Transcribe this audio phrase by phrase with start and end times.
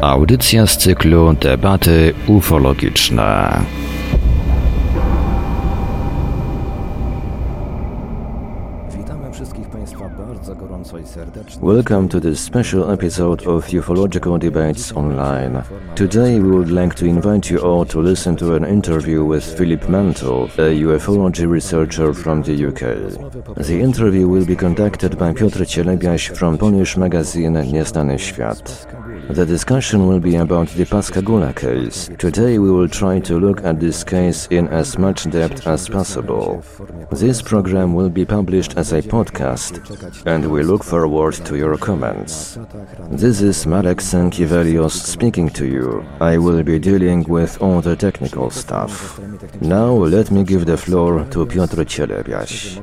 [0.00, 3.60] Audycja z cyklu Debaty ufologiczne.
[8.96, 11.62] Witamy wszystkich Państwa bardzo gorąco i serdecznie.
[11.62, 15.62] Welcome to this special episode of Ufological Debates Online.
[15.94, 19.88] Today we would like to invite you all to listen to an interview with Philip
[19.88, 22.80] Mantle, a ufology researcher from the UK.
[23.66, 28.97] The interview will be conducted by Piotr Cielebiaś from Polish magazine Nieznany Świat.
[29.30, 32.08] The discussion will be about the Pascagoula case.
[32.18, 36.62] Today we will try to look at this case in as much depth as possible.
[37.12, 39.72] This program will be published as a podcast,
[40.26, 42.58] and we look forward to your comments.
[43.10, 46.04] This is Marek Sankiewelios speaking to you.
[46.20, 49.20] I will be dealing with all the technical stuff.
[49.60, 52.80] Now let me give the floor to Piotr Cielebiaś.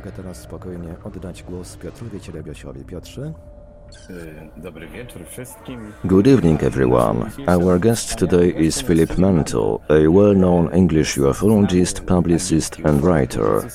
[2.85, 3.33] Piotrze?
[6.07, 7.31] Good evening, everyone.
[7.47, 13.69] Our guest today is Philip Mantle, a well known English ufologist, publicist, and writer.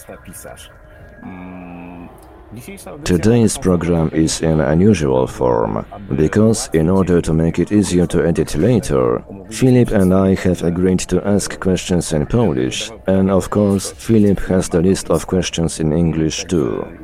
[3.04, 8.56] Today's program is in unusual form because, in order to make it easier to edit
[8.56, 14.40] later, Philip and I have agreed to ask questions in Polish, and of course, Philip
[14.48, 16.99] has the list of questions in English too.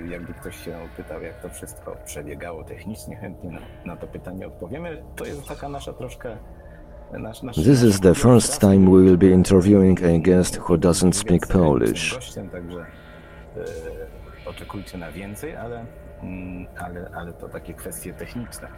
[0.46, 5.02] Ktoś się pytał, jak to wszystko przebiegało technicznie, chętnie na, na to pytanie odpowiemy.
[5.16, 6.36] To jest taka nasza troszkę...
[7.54, 12.18] This is the first time we will be interviewing a guest who doesn't speak Polish.
[12.52, 12.80] Także
[13.56, 13.64] e,
[14.46, 15.86] oczekujcie na więcej, ale,
[16.22, 18.68] mm, ale, ale to takie kwestie techniczne.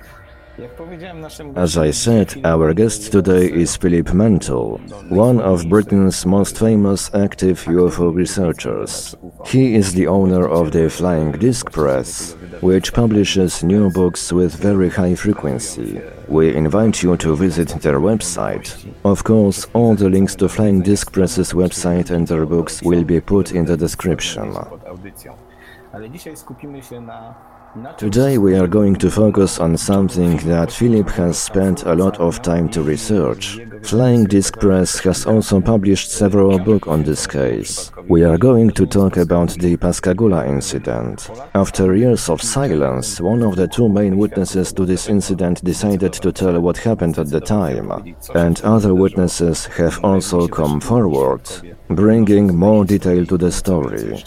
[0.59, 4.79] Jak powiedziałem naszym As I said, our guest today is Philip Mantle,
[5.11, 9.17] one of Britain's most famous active UFO researchers.
[9.45, 14.89] He is the owner of the Flying Disc Press, which publishes new books with very
[14.89, 16.01] high frequency.
[16.29, 18.75] We invite you to visit their website.
[19.05, 23.21] Of course, all the links to Flying Disc Press's website and their books will be
[23.21, 24.57] put in the description.
[27.97, 32.43] Today we are going to focus on something that Philip has spent a lot of
[32.43, 33.59] time to research.
[33.85, 37.91] Flying Disc Press has also published several books on this case.
[38.07, 41.31] We are going to talk about the Pascagoula incident.
[41.55, 46.33] After years of silence, one of the two main witnesses to this incident decided to
[46.33, 51.43] tell what happened at the time, and other witnesses have also come forward,
[51.89, 54.23] bringing more detail to the story.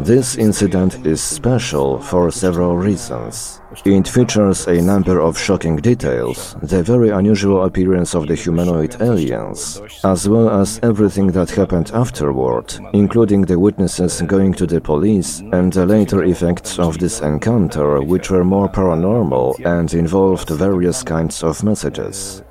[0.00, 3.60] This incident is special for several reasons.
[3.84, 9.80] It features a number of shocking details, the very unusual appearance of the humanoid aliens,
[10.04, 15.72] as well as everything that happened afterward, including the witnesses going to the police and
[15.72, 21.64] the later effects of this encounter, which were more paranormal and involved various kinds of
[21.64, 22.42] messages.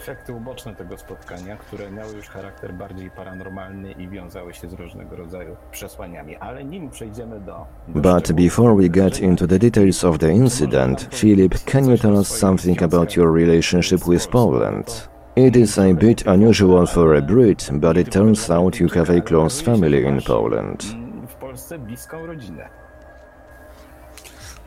[0.00, 5.16] Efekty uboczne tego spotkania, które miały już charakter bardziej paranormalny i wiązały się z różnego
[5.16, 6.36] rodzaju przesłaniami.
[6.36, 7.66] Ale nim przejdziemy do.
[7.88, 12.14] do But before we get into the details of the incident, Philip, can you tell
[12.14, 15.08] us something about your relationship with Poland?
[15.36, 19.20] It is a bit unusual for a Brit, but it turns out you have a
[19.20, 20.84] close family in Poland.
[21.28, 22.79] W Polsce bliską rodzinę.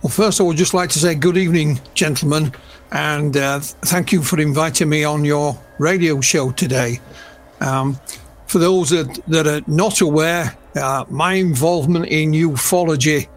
[0.04, 2.52] Well, first, I would just like to say good evening, gentlemen,
[2.92, 7.00] and uh, thank you for inviting me on your radio show today.
[7.62, 7.98] Um,
[8.48, 13.30] for those that, that are not aware, uh, my involvement in ufology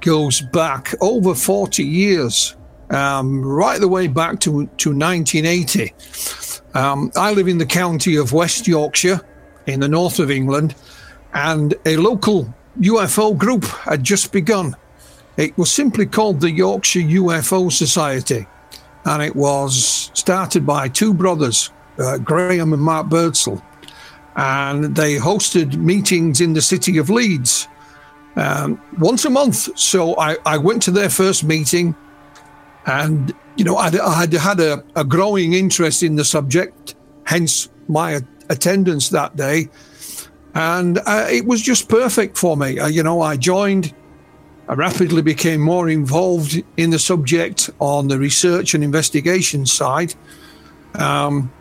[0.00, 2.56] goes back over 40 years,
[2.90, 5.94] um, right the way back to, to 1980.
[6.74, 9.20] Um, I live in the county of West Yorkshire
[9.68, 10.74] in the north of England,
[11.32, 14.74] and a local UFO group had just begun.
[15.36, 18.46] It was simply called the Yorkshire UFO Society,
[19.04, 23.62] and it was started by two brothers, uh, Graham and Mark Birdsall,
[24.36, 27.68] and they hosted meetings in the city of Leeds
[28.36, 29.78] um, once a month.
[29.78, 31.94] So I, I went to their first meeting,
[32.86, 36.94] and you know I'd, I'd had a, a growing interest in the subject,
[37.24, 38.20] hence my
[38.50, 39.70] attendance that day,
[40.54, 42.78] and uh, it was just perfect for me.
[42.78, 43.94] Uh, you know, I joined.
[44.72, 50.14] I rapidly became more involved in the subject on the research and investigation side.
[50.94, 51.52] Um,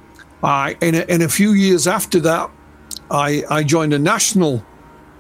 [0.42, 2.50] I, in, a, in a few years after that,
[3.10, 4.66] I, I joined a national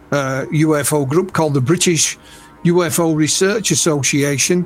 [0.09, 2.17] uh, UFO group called the British
[2.63, 4.65] UFO Research Association.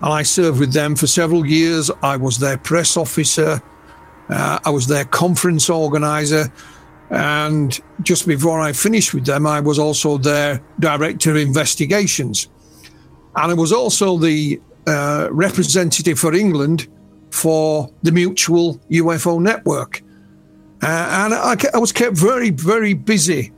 [0.00, 1.90] And I served with them for several years.
[2.02, 3.60] I was their press officer,
[4.30, 6.50] uh, I was their conference organizer.
[7.10, 12.48] And just before I finished with them, I was also their director of investigations.
[13.34, 16.88] And I was also the uh, representative for England
[17.30, 20.02] for the Mutual UFO Network.
[20.82, 23.52] Uh, and I, I, was kept very, very busy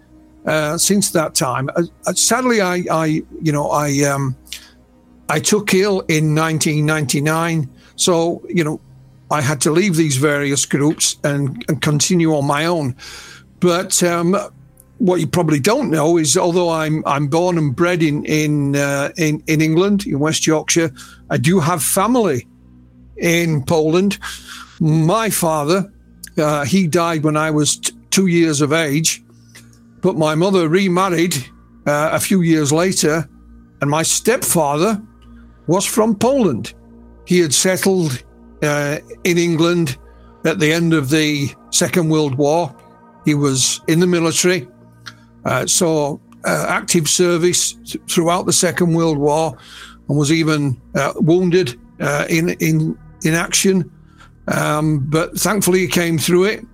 [0.44, 1.70] uh, since that time.
[1.76, 4.37] Uh, sadly, I, I, you know, I, um,
[5.28, 8.81] I took ill in 1999, so you know,
[9.31, 12.96] I had to leave these various groups and, and continue on my own.
[13.62, 14.37] But um,
[14.99, 19.12] what you probably don't know is, although I'm I'm born and bred in in uh,
[19.17, 20.91] in in England, in West Yorkshire,
[21.31, 22.47] I do have family
[23.17, 24.19] in Poland.
[24.81, 25.93] My father,
[26.37, 29.23] uh, he died when I was t- two years of age,
[30.00, 31.37] but my mother remarried
[31.87, 33.29] uh, a few years later,
[33.81, 35.00] and my stepfather
[35.69, 36.75] was from Poland.
[37.26, 38.25] He had settled
[38.62, 39.99] uh, in England
[40.44, 42.75] at the end of the Second World War.
[43.25, 44.69] He was in the military,
[45.45, 49.57] uh, saw uh, active service th- throughout the Second World War,
[50.09, 53.91] and was even uh, wounded uh, in in in action.
[54.49, 56.67] Um, but thankfully, he came through it.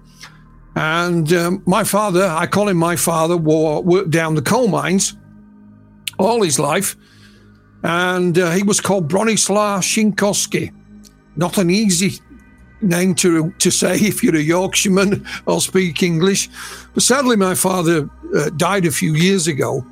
[0.74, 5.16] And um, my father, I call him my father, wore, worked down the coal mines
[6.18, 6.96] all his life.
[7.82, 10.72] And uh, he was called Bronislaw Szynkowski.
[11.36, 12.20] Not an easy
[12.80, 16.48] name to, to say if you're a Yorkshireman or speak English.
[16.94, 19.84] But sadly, my father uh, died a few years ago.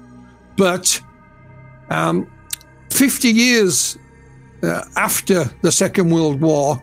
[0.57, 1.01] But
[1.91, 2.31] um,
[2.91, 3.99] 50 years
[4.63, 6.83] uh, after the Second World War,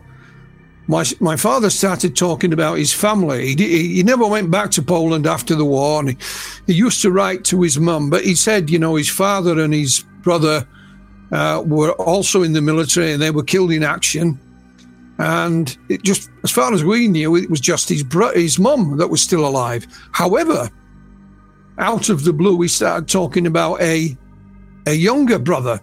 [0.86, 3.54] my my father started talking about his family.
[3.54, 6.16] He, he, never went back to Poland after the war, and he,
[6.66, 8.10] he used to write to his mum.
[8.10, 10.66] But he said, you know, his father and his brother
[11.32, 14.38] uh, were also in the military, and they were killed in action.
[15.18, 18.96] And it just, as far as we knew, it was just his bro- his mum
[18.96, 19.86] that was still alive.
[20.12, 20.68] However,
[21.78, 24.16] out of the blue, we started talking about a
[24.86, 25.80] a younger brother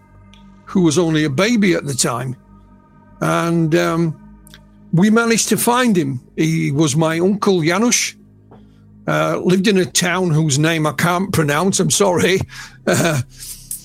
[0.66, 2.36] who was only a baby at the time,
[3.22, 3.75] and.
[3.75, 4.18] Um,
[4.94, 6.19] we managed to find him.
[6.36, 8.16] He was my uncle Janusz.
[9.07, 11.80] Uh, lived in a town whose name I can't pronounce.
[11.80, 12.39] I'm sorry,
[12.88, 13.22] uh,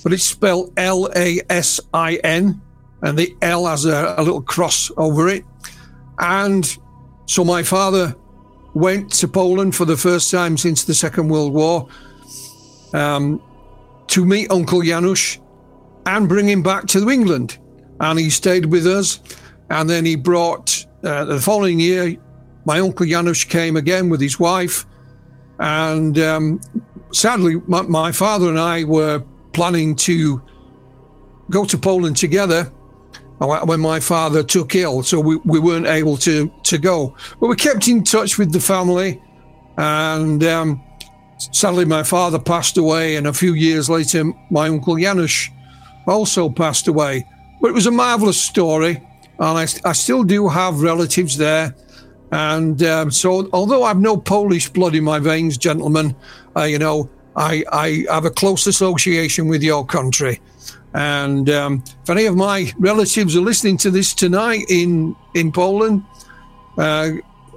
[0.02, 2.60] but it's spelled L A S I N,
[3.02, 5.44] and the L has a, a, little cross over it.
[6.18, 6.76] And
[7.26, 8.14] so my father
[8.74, 11.88] went to Poland for the first time since the Second World War
[12.94, 13.42] um,
[14.08, 15.38] to meet Uncle Janusz
[16.06, 17.58] and bring him back to England.
[18.00, 19.20] And he stayed with us,
[19.70, 22.16] and then he brought uh, the following year,
[22.64, 24.84] my uncle Janusz came again with his wife,
[25.58, 26.60] and um,
[27.12, 29.22] sadly, my, my, father and I were
[29.52, 30.42] planning to
[31.48, 32.70] go to Poland together
[33.38, 37.14] when my father took ill, so we, we weren't able to to go.
[37.40, 39.20] But we kept in touch with the family,
[39.76, 40.82] and um,
[41.38, 45.50] sadly, my father passed away, and a few years later, my uncle Janusz
[46.06, 47.26] also passed away.
[47.60, 49.02] But it was a marvelous story
[49.38, 51.74] and I, I still do have relatives there.
[52.32, 56.16] And um, so, although I've no Polish blood in my veins, gentlemen,
[56.56, 60.40] uh, you know, I, I have a close association with your country.
[60.96, 66.02] And um, if any of my relatives are listening to this tonight in in Poland,
[66.78, 67.10] uh,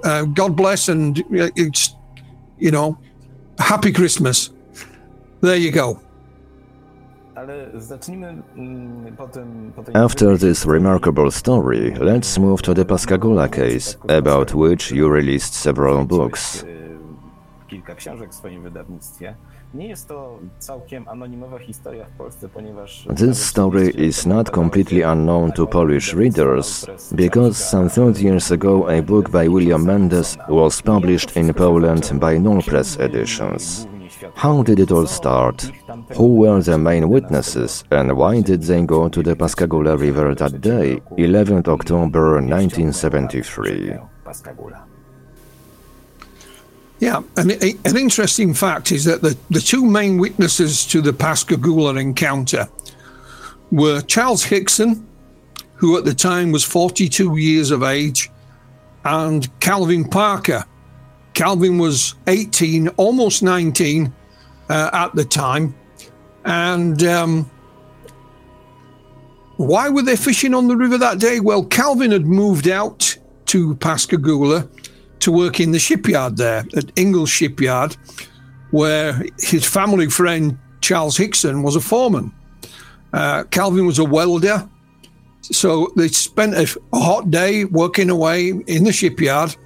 [0.04, 1.96] uh, God bless, and uh, it's
[2.60, 2.98] you know,
[3.58, 4.50] happy Christmas.
[5.40, 6.00] There you go.
[7.36, 9.16] Mm,
[9.94, 16.04] After this remarkable story, let's move to the Pascagoula case, about which you released several
[16.04, 16.64] books.
[19.72, 20.00] This
[23.38, 26.84] story is not completely unknown to Polish readers,
[27.14, 32.36] because some 30 years ago a book by William Mendez was published in Poland by
[32.36, 33.86] Null Press Editions.
[34.34, 35.70] How did it all start?
[36.16, 40.60] Who were the main witnesses and why did they go to the Pascagoula River that
[40.60, 44.00] day, 11th October 1973?
[47.00, 51.96] Yeah, and an interesting fact is that the, the two main witnesses to the Pascagoula
[51.96, 52.68] encounter
[53.72, 55.06] were Charles Hickson,
[55.76, 58.30] who at the time was 42 years of age,
[59.06, 60.66] and Calvin Parker,
[61.32, 64.12] Calvin was 18, almost 19
[64.68, 65.74] uh, at the time.
[66.44, 67.50] And um,
[69.56, 71.40] why were they fishing on the river that day?
[71.40, 73.16] Well, Calvin had moved out
[73.46, 74.68] to Pascagoula
[75.20, 77.96] to work in the shipyard there at Ingalls Shipyard,
[78.70, 82.32] where his family friend Charles Hickson was a foreman.
[83.12, 84.68] Uh, Calvin was a welder.
[85.42, 89.56] So they spent a, a hot day working away in the shipyard.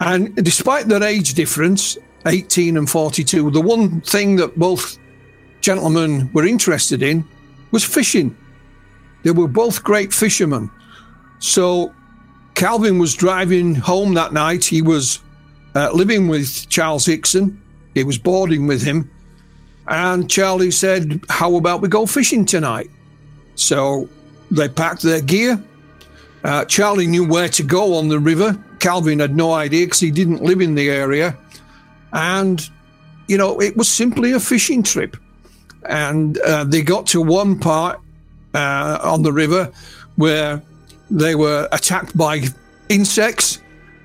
[0.00, 4.98] And despite their age difference, 18 and 42, the one thing that both
[5.60, 7.24] gentlemen were interested in
[7.70, 8.36] was fishing.
[9.22, 10.70] They were both great fishermen.
[11.38, 11.94] So
[12.60, 14.66] Calvin was driving home that night.
[14.66, 15.20] He was
[15.74, 17.58] uh, living with Charles Hickson.
[17.94, 19.10] He was boarding with him.
[19.88, 22.90] And Charlie said, How about we go fishing tonight?
[23.54, 24.10] So
[24.50, 25.58] they packed their gear.
[26.44, 28.62] Uh, Charlie knew where to go on the river.
[28.78, 31.38] Calvin had no idea because he didn't live in the area.
[32.12, 32.60] And,
[33.26, 35.16] you know, it was simply a fishing trip.
[35.88, 38.00] And uh, they got to one part
[38.52, 39.72] uh, on the river
[40.16, 40.62] where
[41.10, 42.44] they were attacked by
[42.88, 43.60] insects.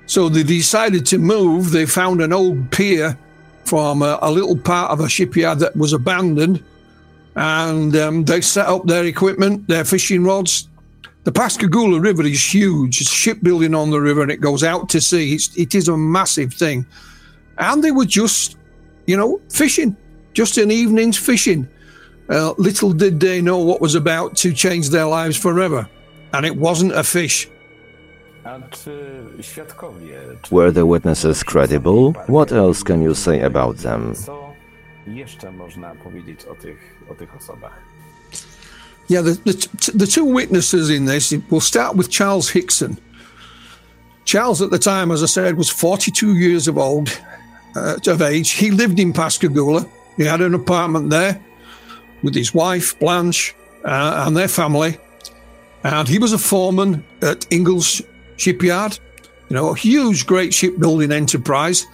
[0.06, 1.70] So they decided to move.
[1.70, 3.18] They found an old pier
[3.64, 6.62] from a, a little part of a shipyard that was abandoned.
[7.34, 10.68] And um, they set up their equipment, their fishing rods.
[11.24, 13.00] The Pascagoula River is huge.
[13.00, 15.34] It's shipbuilding on the river and it goes out to sea.
[15.34, 16.86] It's, it is a massive thing.
[17.58, 18.56] And they were just,
[19.06, 19.96] you know, fishing,
[20.34, 21.68] just an evening's fishing.
[22.28, 25.88] Uh, little did they know what was about to change their lives forever.
[26.36, 27.48] And it wasn't a fish.
[30.50, 32.12] Were the witnesses credible?
[32.26, 34.14] What else can you say about them?
[39.08, 42.98] Yeah, the, the, the two witnesses in this, we'll start with Charles Hickson.
[44.26, 47.18] Charles, at the time, as I said, was 42 years of old,
[47.74, 48.50] uh, of age.
[48.50, 49.88] He lived in Pascagoula.
[50.18, 51.40] He had an apartment there
[52.22, 53.54] with his wife, Blanche,
[53.86, 54.98] uh, and their family.
[55.86, 58.02] And he was a foreman at Ingalls
[58.38, 58.98] Shipyard,
[59.48, 61.86] you know, a huge, great shipbuilding enterprise.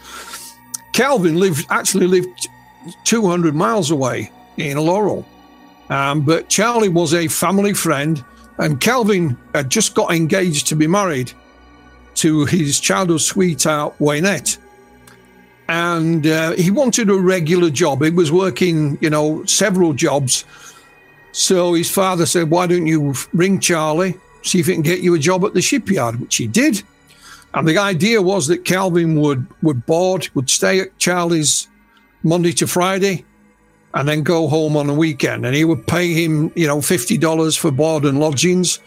[0.95, 2.49] Calvin lived actually lived
[3.05, 5.29] 200 miles away in Laurel.
[5.91, 8.25] Um, but Charlie was a family friend,
[8.57, 11.31] and Calvin had just got engaged to be married
[12.15, 14.57] to his childhood sweetheart, Waynette.
[15.69, 18.03] And uh, he wanted a regular job.
[18.03, 20.47] He was working, you know, several jobs.
[21.33, 25.15] So his father said, Why don't you ring Charlie, see if he can get you
[25.15, 26.83] a job at the shipyard, which he did.
[27.55, 31.69] And the idea was that Calvin would, would board, would stay at Charlie's
[32.23, 33.25] Monday to Friday,
[33.95, 35.45] and then go home on a weekend.
[35.45, 38.79] And he would pay him, you know, $50 for board and lodgings.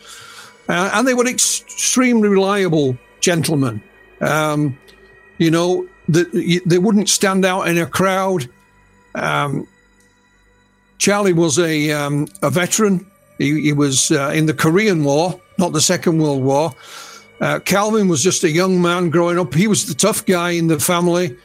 [0.67, 3.83] Uh, and they were extremely reliable gentlemen.
[4.19, 4.79] Um,
[5.37, 8.49] you know, the, they wouldn't stand out in a crowd.
[9.13, 9.67] Um,
[10.97, 13.05] Charlie was a, um, a veteran.
[13.37, 16.73] He, he was uh, in the Korean War, not the Second World War.
[17.41, 19.53] Uh, Calvin was just a young man growing up.
[19.53, 21.35] He was the tough guy in the family.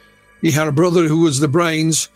[0.41, 2.09] He had a brother who was the brains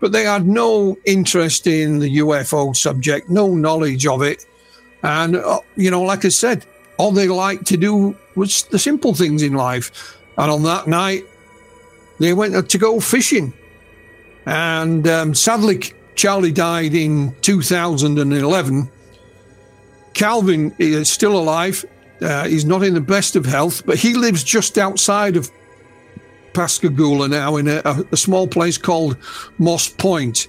[0.00, 4.46] but they had no interest in the UFO subject, no knowledge of it.
[5.02, 6.66] And, uh, you know, like I said,
[6.98, 10.16] all they liked to do was the simple things in life.
[10.36, 11.24] And on that night,
[12.18, 13.52] they went to go fishing.
[14.46, 15.82] And um, sadly,
[16.18, 18.90] Charlie died in 2011.
[20.14, 21.84] Calvin is still alive.
[22.20, 25.48] Uh, he's not in the best of health, but he lives just outside of
[26.54, 29.16] Pascagoula now in a, a, small place called
[29.58, 30.48] Moss Point.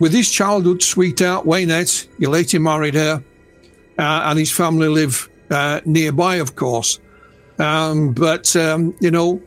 [0.00, 3.22] With his childhood sweetheart, Waynette, he later married her,
[3.96, 6.98] uh, and his family live uh, nearby, of course.
[7.60, 9.40] Um, but, um, you know,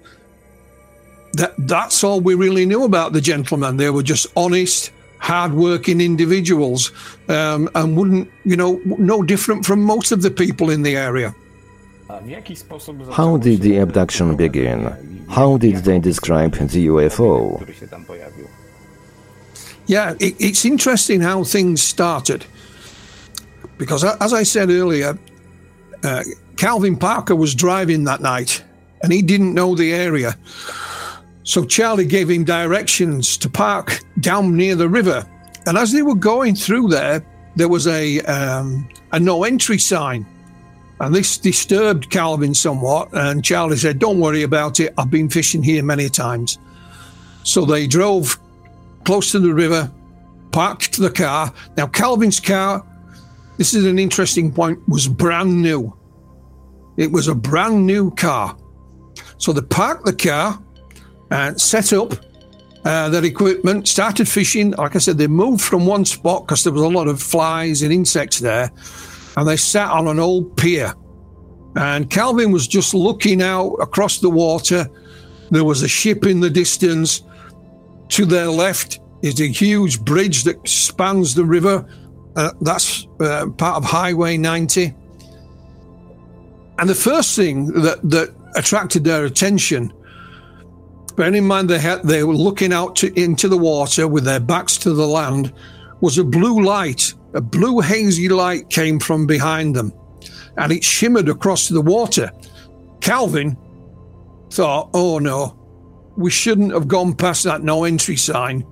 [1.34, 3.75] that, that's all we really knew about the gentlemen.
[3.75, 6.91] They were just honest, hard-working individuals
[7.27, 11.35] um, and wouldn't, you know, no different from most of the people in the area.
[13.11, 15.25] How did the abduction begin?
[15.29, 17.59] How did they describe the UFO?
[19.85, 22.45] Yeah, it, it's interesting how things started.
[23.77, 25.17] Because, as I said earlier,
[26.03, 26.23] uh,
[26.57, 28.63] Calvin Parker was driving that night
[29.01, 30.35] and he didn't know the area.
[31.50, 35.27] So Charlie gave him directions to park down near the river.
[35.65, 37.25] And as they were going through there,
[37.56, 40.27] there was a, um, a no entry sign.
[41.00, 43.10] And this disturbed Calvin somewhat.
[43.13, 44.94] And Charlie said, Don't worry about it.
[44.96, 46.60] I've been fishing here many times.
[47.41, 48.39] So they drove
[49.03, 49.91] close to the river,
[50.51, 51.51] parked the car.
[51.75, 52.86] Now, Calvin's car,
[53.58, 55.98] this is an interesting point, was brand new.
[56.98, 58.56] It was a brand new car.
[59.39, 60.62] So they parked the car
[61.31, 62.13] and set up
[62.86, 64.71] uh, their equipment, started fishing.
[64.71, 67.81] Like I said, they moved from one spot because there was a lot of flies
[67.81, 68.71] and insects there
[69.39, 70.93] and they sat on an old pier.
[71.75, 74.89] And Calvin was just looking out across the water.
[75.51, 77.24] There was a ship in the distance.
[78.09, 81.86] To their left is a huge bridge that spans the river.
[82.36, 84.93] Uh, that's uh, part of Highway 90.
[86.79, 89.93] And the first thing that, that attracted their attention,
[91.19, 94.39] bearing in mind they, had, they were looking out to, into the water with their
[94.39, 95.53] backs to the land,
[96.01, 99.93] was a blue light a blue hazy light came from behind them
[100.57, 102.31] and it shimmered across the water.
[103.01, 103.57] Calvin
[104.51, 105.55] thought, oh no,
[106.17, 108.65] we shouldn't have gone past that no entry sign.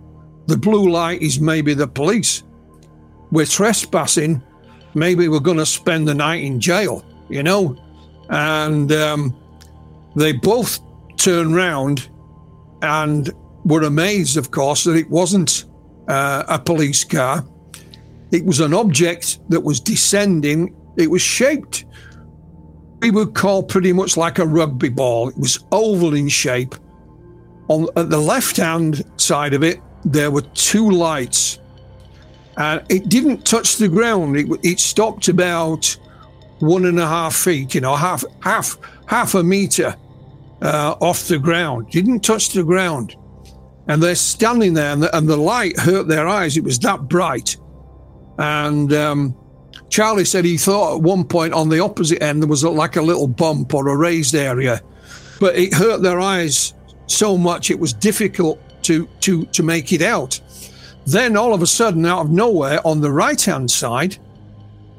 [0.47, 2.43] The blue light is maybe the police.
[3.31, 4.41] We're trespassing.
[4.95, 7.77] Maybe we're going to spend the night in jail, you know?
[8.29, 9.37] And um,
[10.15, 10.79] they both
[11.17, 12.09] turned round
[12.81, 13.31] and
[13.65, 15.65] were amazed, of course, that it wasn't
[16.07, 17.46] uh, a police car.
[18.31, 20.75] It was an object that was descending.
[20.98, 21.86] It was shaped,
[23.01, 25.29] we would call pretty much like a rugby ball.
[25.29, 26.75] It was oval in shape.
[27.67, 31.60] On at the left hand side of it, there were two lights.
[32.57, 34.38] And it didn't touch the ground.
[34.38, 35.96] It, it stopped about
[36.60, 39.96] one and a half feet, you know, half half half a meter
[40.61, 41.89] uh, off the ground.
[41.91, 43.15] Didn't touch the ground.
[43.87, 46.57] And they're standing there, and the, and the light hurt their eyes.
[46.57, 47.55] It was that bright.
[48.37, 49.35] And um,
[49.89, 53.01] Charlie said he thought at one point on the opposite end there was like a
[53.01, 54.81] little bump or a raised area,
[55.39, 56.73] but it hurt their eyes
[57.07, 60.39] so much it was difficult to to to make it out.
[61.05, 64.17] Then all of a sudden, out of nowhere, on the right hand side,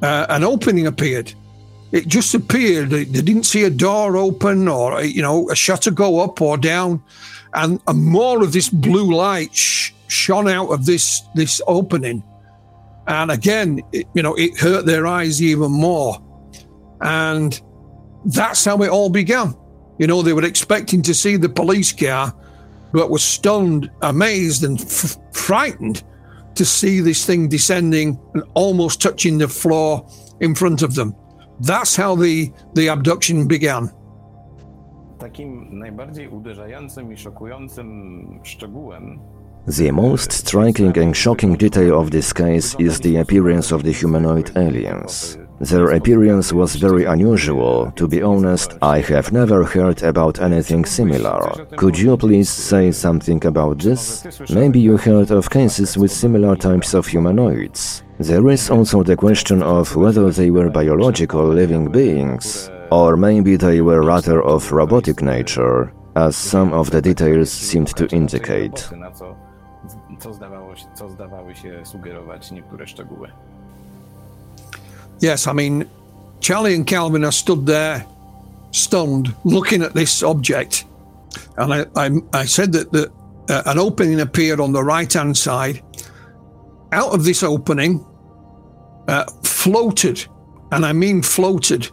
[0.01, 1.35] uh, an opening appeared.
[1.93, 2.91] It just appeared.
[2.91, 7.03] They didn't see a door open or you know a shutter go up or down,
[7.55, 12.23] and, more of this blue light sh- shone out of this this opening
[13.09, 16.23] and again, it, you know, it hurt their eyes even more.
[17.01, 17.61] And
[18.27, 19.57] that's how it all began.
[19.99, 22.35] You know, they were expecting to see the police car,
[22.93, 26.05] but were stunned, amazed, and f- frightened
[26.55, 30.07] to see this thing descending and almost touching the floor
[30.41, 31.15] in front of them.
[31.61, 33.89] That's how the, the abduction began.
[35.19, 39.19] Takim najbardziej uderzającym i szokującym szczegółem
[39.77, 44.57] The most striking and shocking detail of this case is the appearance of the humanoid
[44.57, 45.39] aliens.
[45.61, 47.93] Their appearance was very unusual.
[47.97, 51.67] To be honest, I have never heard about anything similar.
[51.77, 54.25] Could you please say something about this?
[54.51, 58.05] Maybe you heard of cases with similar types of humanoids.
[58.21, 63.81] There is also the question of whether they were biological living beings, or maybe they
[63.81, 68.91] were rather of robotic nature, as some of the details seemed to indicate.
[75.21, 75.89] Yes, I mean,
[76.41, 78.05] Charlie and Calvin are stood there,
[78.73, 80.87] stunned, looking at this object.
[81.57, 83.13] And I, I, I said that the,
[83.49, 85.83] uh, an opening appeared on the right hand side.
[86.91, 88.05] Out of this opening
[89.09, 90.25] uh, floated,
[90.71, 91.91] and I mean floated,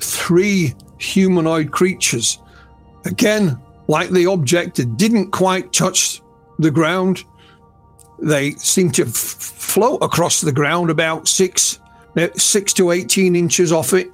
[0.00, 2.38] three humanoid creatures.
[3.04, 6.22] Again, like the object, it didn't quite touch
[6.58, 7.24] the ground.
[8.20, 11.80] They seemed to f- float across the ground about six,
[12.16, 14.10] uh, six to 18 inches off it.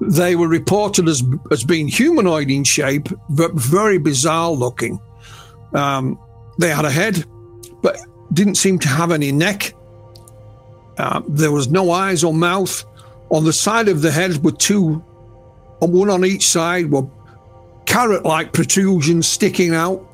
[0.00, 5.00] They were reported as, as being humanoid in shape, but very bizarre looking.
[5.72, 6.18] Um,
[6.58, 7.24] they had a head,
[7.80, 7.96] but
[8.32, 9.72] didn't seem to have any neck.
[10.98, 12.84] Uh, there was no eyes or mouth.
[13.30, 15.02] On the side of the head were two,
[15.80, 17.06] one on each side, were
[17.86, 20.08] carrot like protrusions sticking out.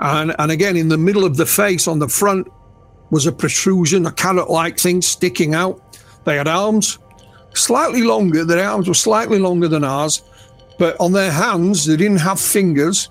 [0.00, 2.48] And, and again, in the middle of the face on the front
[3.10, 5.80] was a protrusion, a carrot like thing sticking out.
[6.24, 6.98] They had arms,
[7.54, 8.44] slightly longer.
[8.44, 10.22] Their arms were slightly longer than ours,
[10.78, 13.08] but on their hands, they didn't have fingers.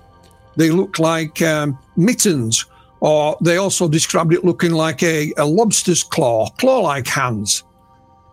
[0.56, 2.66] They looked like um, mittens,
[3.04, 7.62] or they also described it looking like a, a lobster's claw, claw like hands.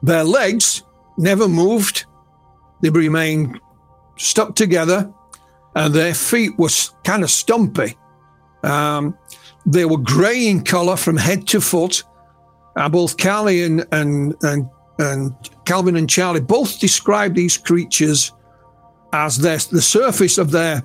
[0.02, 0.84] Their legs
[1.18, 2.06] never moved,
[2.80, 3.60] they remained
[4.18, 5.14] stuck together,
[5.76, 6.70] and their feet were
[7.04, 7.98] kind of stumpy.
[8.64, 9.18] Um,
[9.66, 12.04] they were grey in colour from head to foot.
[12.78, 18.32] Uh, both Carly and, and, and, and Calvin and Charlie both described these creatures
[19.12, 20.82] as their, the surface of their,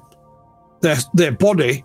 [0.80, 1.84] their, their body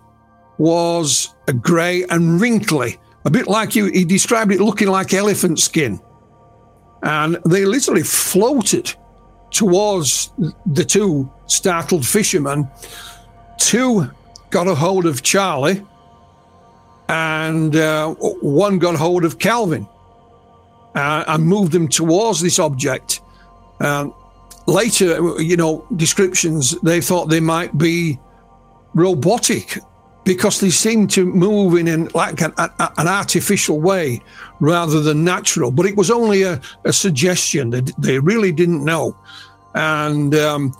[0.62, 6.00] was grey and wrinkly, a bit like you, he described it looking like elephant skin.
[7.02, 8.94] And they literally floated
[9.50, 10.30] towards
[10.66, 12.70] the two startled fishermen.
[13.58, 14.08] Two
[14.50, 15.84] got a hold of Charlie
[17.08, 19.88] and uh, one got hold of Calvin
[20.94, 23.20] uh, and moved them towards this object.
[23.80, 24.14] Um,
[24.68, 28.20] later, you know, descriptions, they thought they might be
[28.94, 29.80] robotic
[30.24, 34.20] because they seemed to move in an, like an, a, an artificial way
[34.60, 35.70] rather than natural.
[35.70, 37.70] But it was only a, a suggestion.
[37.70, 39.16] They, they really didn't know.
[39.74, 40.76] And um,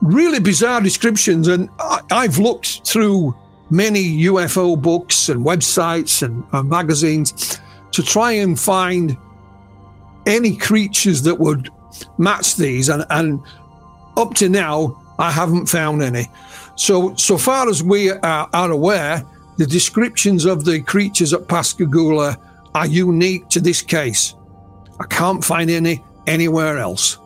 [0.00, 1.48] really bizarre descriptions.
[1.48, 3.34] And I, I've looked through
[3.70, 7.58] many UFO books and websites and uh, magazines
[7.92, 9.16] to try and find
[10.26, 11.70] any creatures that would
[12.18, 13.40] match these, and, and
[14.16, 16.28] up to now, I haven't found any.
[16.76, 19.24] So, so far as we are, are aware,
[19.56, 22.36] the descriptions of the creatures at Pascagoula
[22.74, 24.34] are unique to this case.
[24.98, 27.18] I can't find any anywhere else.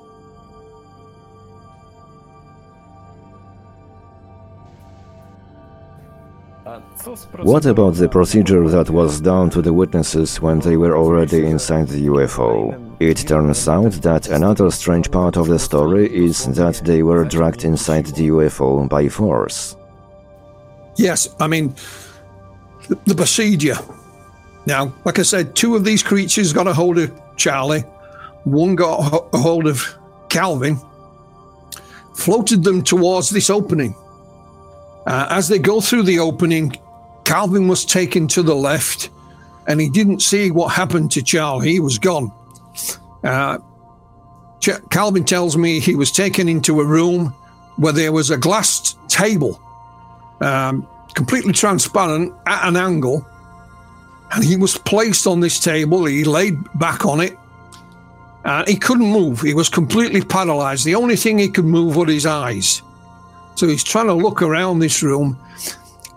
[7.42, 11.88] What about the procedure that was done to the witnesses when they were already inside
[11.88, 12.87] the UFO?
[13.00, 17.64] It turns out that another strange part of the story is that they were dragged
[17.64, 19.76] inside the UFO by force.
[20.96, 21.76] Yes, I mean,
[22.88, 23.76] the, procedure.
[24.66, 27.82] Now, like I said, two of these creatures got a hold of Charlie,
[28.42, 29.96] one got a hold of
[30.28, 30.76] Calvin,
[32.14, 33.94] floated them towards this opening.
[35.06, 36.76] Uh, as they go through the opening,
[37.24, 39.10] Calvin was taken to the left
[39.68, 41.70] and he didn't see what happened to Charlie.
[41.70, 42.32] He was gone.
[43.24, 43.58] Uh,
[44.60, 47.34] Ch- Calvin tells me he was taken into a room
[47.76, 49.60] where there was a glass table,
[50.40, 53.26] um, completely transparent at an angle.
[54.32, 56.04] And he was placed on this table.
[56.04, 57.38] He laid back on it.
[58.44, 59.40] And he couldn't move.
[59.40, 60.84] He was completely paralyzed.
[60.84, 62.82] The only thing he could move were his eyes.
[63.54, 65.38] So he's trying to look around this room.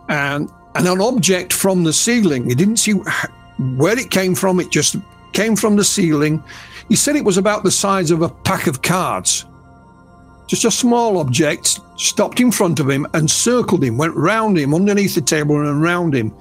[0.10, 2.48] And and an object from the ceiling.
[2.48, 4.96] He didn't see where it came from, it just
[5.34, 6.44] came from the ceiling.
[6.90, 9.46] He said it was about the size of a pack of cards.
[10.48, 14.74] Just a small object stopped in front of him and circled him, went round him,
[14.74, 16.34] underneath the table and around him.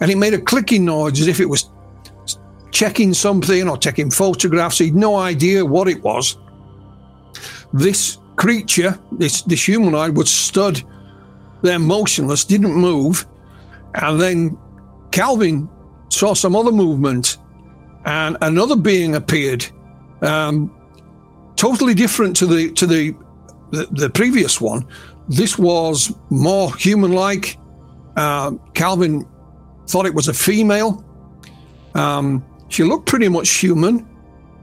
[0.00, 1.68] And it made a clicking noise as if it was
[2.70, 4.78] checking something or taking photographs.
[4.78, 6.36] He'd no idea what it was.
[7.72, 10.82] This creature, this, this humanoid, was stood
[11.62, 13.26] there motionless, didn't move.
[13.94, 14.58] And then
[15.10, 15.68] Calvin
[16.08, 17.38] saw some other movement,
[18.04, 19.66] and another being appeared,
[20.22, 20.74] um,
[21.56, 23.14] totally different to the to the,
[23.70, 24.86] the, the previous one.
[25.28, 27.58] This was more human-like.
[28.16, 29.26] Uh, Calvin
[29.88, 31.04] thought it was a female.
[31.94, 34.08] Um, she looked pretty much human,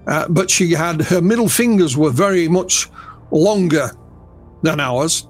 [0.07, 2.89] uh, but she had her middle fingers were very much
[3.31, 3.91] longer
[4.63, 5.27] than ours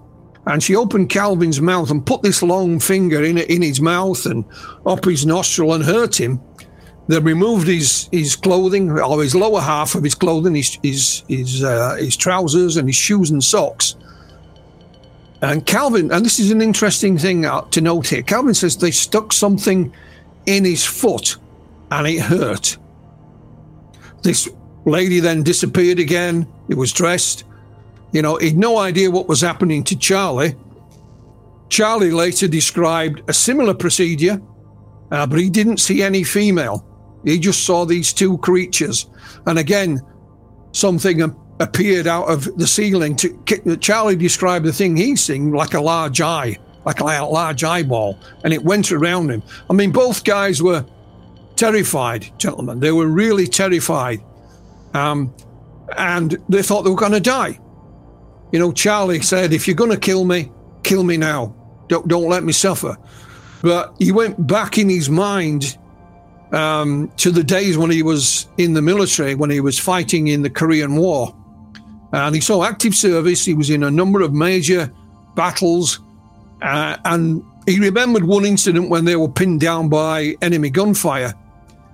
[0.50, 4.44] and she opened Calvin's mouth and put this long finger in in his mouth and
[4.86, 6.42] up his nostril and hurt him.
[7.10, 11.64] They removed his his clothing, or his lower half of his clothing, his his his,
[11.64, 13.96] uh, his trousers and his shoes and socks.
[15.42, 18.22] And Calvin, and this is an interesting thing uh, to note here.
[18.22, 19.92] Calvin says they stuck something
[20.46, 21.38] in his foot,
[21.90, 22.78] and it hurt.
[24.22, 24.48] This
[24.86, 26.48] lady then disappeared again.
[26.68, 27.44] It was dressed.
[28.12, 30.56] You know, he'd no idea what was happening to Charlie.
[31.70, 34.40] Charlie later described a similar procedure,
[35.10, 36.86] uh, but he didn't see any female.
[37.24, 39.08] He just saw these two creatures.
[39.46, 40.02] And again,
[40.72, 41.22] something
[41.60, 43.16] appeared out of the ceiling.
[43.18, 48.18] To, Charlie described the thing he's seeing like a large eye, like a large eyeball,
[48.44, 49.44] and it went around him.
[49.70, 50.86] I mean, both guys were
[51.56, 52.80] terrified, gentlemen.
[52.80, 54.24] They were really terrified.
[54.94, 55.34] Um,
[55.98, 57.60] and they thought they were going to die.
[58.52, 60.52] You know, Charlie said, if you're going to kill me,
[60.84, 61.56] kill me now.
[61.88, 62.98] Don't, don't let me suffer.
[63.62, 65.78] But he went back in his mind
[66.52, 70.42] um, to the days when he was in the military, when he was fighting in
[70.42, 71.36] the Korean War.
[72.12, 73.46] And he saw active service.
[73.46, 74.92] He was in a number of major
[75.36, 76.00] battles.
[76.62, 81.34] Uh, and he remembered one incident when they were pinned down by enemy gunfire.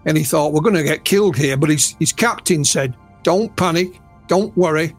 [0.06, 1.58] And he thought, we're going to get killed here.
[1.58, 4.96] But his, his captain said, don't panic, don't worry,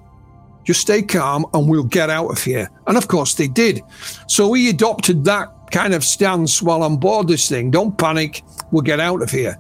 [0.64, 2.68] just stay calm and we'll get out of here.
[2.86, 3.82] And of course they did.
[4.26, 7.70] So he adopted that kind of stance while on board this thing.
[7.70, 9.58] Don't panic, we'll get out of here.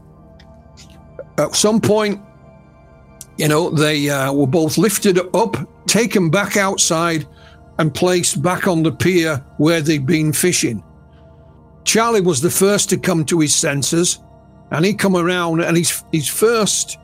[1.38, 2.20] At some point,
[3.36, 7.26] you know, they uh, were both lifted up, taken back outside,
[7.78, 10.82] and placed back on the pier where they'd been fishing.
[11.84, 14.18] Charlie was the first to come to his senses,
[14.70, 16.98] and he come around, and his his first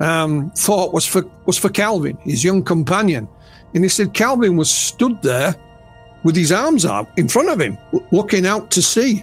[0.00, 3.28] um, thought was for was for Calvin, his young companion,
[3.74, 5.54] and he said Calvin was stood there
[6.26, 7.78] with his arms out in front of him,
[8.10, 9.22] looking out to sea.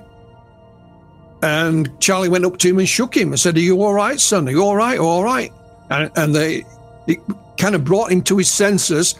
[1.42, 4.18] And Charlie went up to him and shook him and said, Are you all right,
[4.18, 4.48] son?
[4.48, 4.98] Are you all right?
[4.98, 5.52] All right.
[5.90, 6.64] And, and they
[7.08, 7.20] it
[7.58, 9.16] kind of brought him to his senses.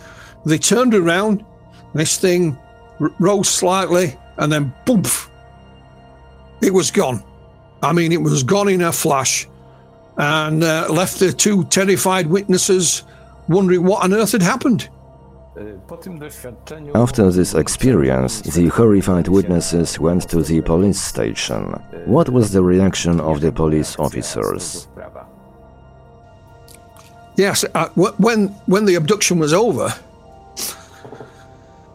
[0.46, 1.44] They turned around,
[1.94, 2.58] this thing
[3.20, 5.04] rose slightly, and then boom,
[6.62, 7.22] it was gone.
[7.82, 9.46] I mean, it was gone in a flash
[10.16, 13.04] and uh, left the two terrified witnesses
[13.50, 14.88] wondering what on earth had happened.
[16.96, 21.74] After this experience, the horrified witnesses went to the police station.
[22.06, 24.88] What was the reaction of the police officers?
[27.36, 29.94] Yes, uh, when when the abduction was over,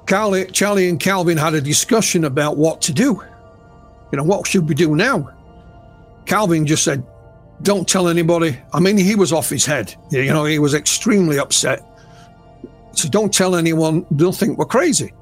[0.08, 3.22] Charlie, Charlie and Calvin had a discussion about what to do.
[4.12, 5.30] You know, what should we do now?
[6.26, 7.04] Calvin just said,
[7.62, 9.94] "Don't tell anybody." I mean, he was off his head.
[10.10, 11.87] You know, he was extremely upset.
[12.98, 14.04] So don't tell anyone.
[14.10, 15.12] They'll think we're crazy.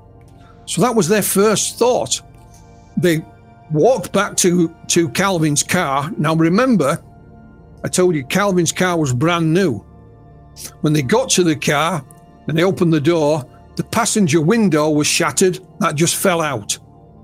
[0.64, 2.22] So that was their first thought.
[2.96, 3.22] They
[3.70, 6.10] walked back to to Calvin's car.
[6.16, 7.02] Now remember,
[7.84, 9.84] I told you Calvin's car was brand new.
[10.80, 12.02] When they got to the car
[12.48, 13.44] and they opened the door,
[13.76, 15.60] the passenger window was shattered.
[15.80, 16.78] That just fell out.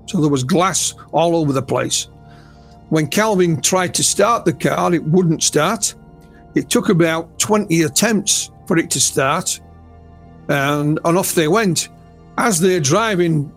[0.05, 2.09] So there was glass all over the place.
[2.89, 5.95] When Calvin tried to start the car, it wouldn't start.
[6.53, 9.59] It took about 20 attempts for it to start.
[10.49, 11.89] And, and off they went.
[12.37, 13.51] As they're driving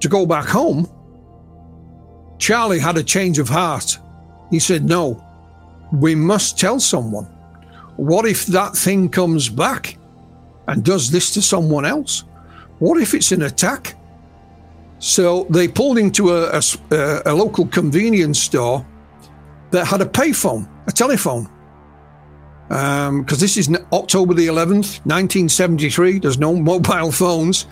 [0.00, 0.88] to go back home,
[2.38, 3.98] Charlie had a change of heart.
[4.50, 5.24] He said, No,
[5.92, 7.24] we must tell someone.
[7.96, 9.98] What if that thing comes back
[10.68, 12.24] and does this to someone else?
[12.78, 13.96] What if it's an attack?
[15.00, 18.86] So they pulled into a, a, a local convenience store
[19.70, 21.48] that had a payphone, a telephone.
[22.68, 26.18] Because um, this is October the 11th, 1973.
[26.18, 27.66] There's no mobile phones.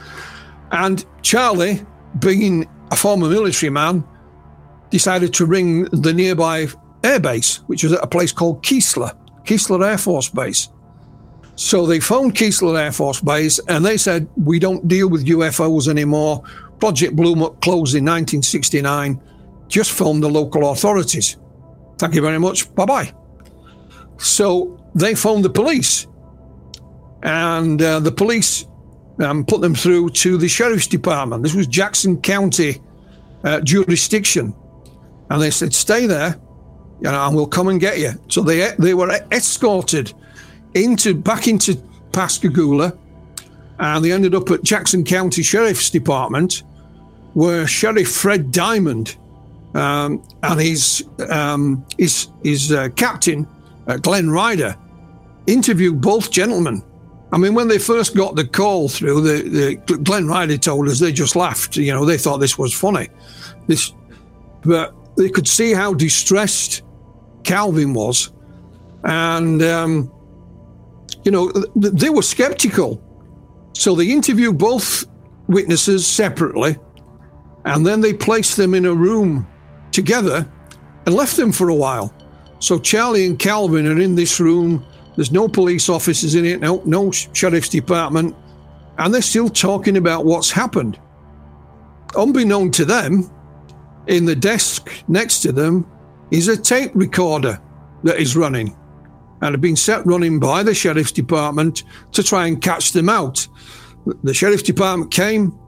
[0.73, 1.85] And Charlie,
[2.19, 4.05] being a former military man,
[4.91, 6.67] decided to ring the nearby
[7.03, 10.69] airbase, which was at a place called Keesler, Keesler Air Force Base.
[11.57, 15.89] So they phoned Keesler Air Force Base and they said, We don't deal with UFOs
[15.89, 16.43] anymore.
[16.79, 19.21] Project Blue Book closed in 1969.
[19.69, 21.37] Just phone the local authorities.
[21.99, 22.73] Thank you very much.
[22.75, 23.13] Bye bye.
[24.19, 26.07] So they phoned the police,
[27.23, 28.67] and uh, the police
[29.21, 31.43] um, put them through to the sheriff's department.
[31.43, 32.81] This was Jackson County
[33.45, 34.55] uh, jurisdiction,
[35.31, 36.41] and they said, "Stay there,
[37.01, 40.15] you know, and we'll come and get you." So they they were escorted
[40.75, 41.77] into back into
[42.13, 42.97] Pascagoula,
[43.79, 46.63] and they ended up at Jackson County Sheriff's Department,
[47.35, 49.17] where Sheriff Fred Diamond
[49.75, 53.47] um, and his um, his his uh, captain
[53.87, 54.75] uh, Glenn Ryder
[55.47, 56.83] interviewed both gentlemen.
[57.33, 61.01] I mean, when they first got the call through, the, the Glenn Ryder told us
[61.01, 61.77] they just laughed.
[61.77, 63.09] You know, they thought this was funny.
[63.67, 63.93] This,
[64.63, 66.83] but they could see how distressed
[67.43, 68.33] Calvin was,
[69.05, 70.13] and um,
[71.25, 73.03] you know, they were skeptical.
[73.73, 75.05] So they interviewed both
[75.49, 76.77] witnesses separately,
[77.65, 79.47] and then they placed them in a room
[79.91, 80.49] together
[81.07, 82.15] and left them for a while.
[82.59, 84.85] So Charlie and Calvin are in this room.
[85.17, 88.37] There's no police officers in it, no, no sheriff's department,
[88.99, 91.01] and they're still talking about what's happened.
[92.15, 93.31] Unbeknown to them,
[94.07, 95.87] in the desk next to them
[96.31, 97.61] is a tape recorder
[98.05, 98.77] that is running
[99.43, 103.47] and had been set running by the sheriff's department to try and catch them out.
[104.23, 105.59] The sheriff's department came,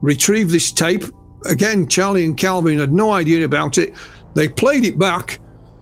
[0.00, 1.04] retrieved this tape.
[1.44, 3.94] Again, Charlie and Calvin had no idea about it.
[4.34, 5.38] They played it back,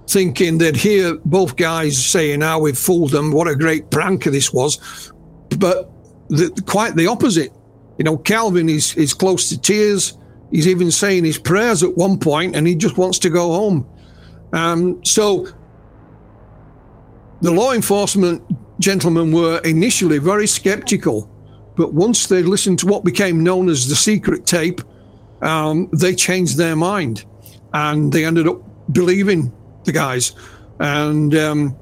[0.07, 3.33] thinking they'd hear both guys saying, "How we've fooled them!
[3.33, 5.12] What a great prank this was!"
[5.59, 5.90] But
[6.29, 7.53] the, quite the opposite.
[7.99, 10.19] You know, Calvin is is close to tears.
[10.51, 13.87] He's even saying his prayers at one point, and he just wants to go home.
[14.53, 15.49] Um, so
[17.40, 18.43] the law enforcement
[18.81, 21.29] gentlemen were initially very skeptical,
[21.77, 24.81] but once they listened to what became known as the secret tape,
[25.43, 27.25] um, they changed their mind
[27.73, 28.61] and they ended up
[28.93, 29.53] believing
[29.85, 30.33] the guys.
[30.81, 31.77] And, um,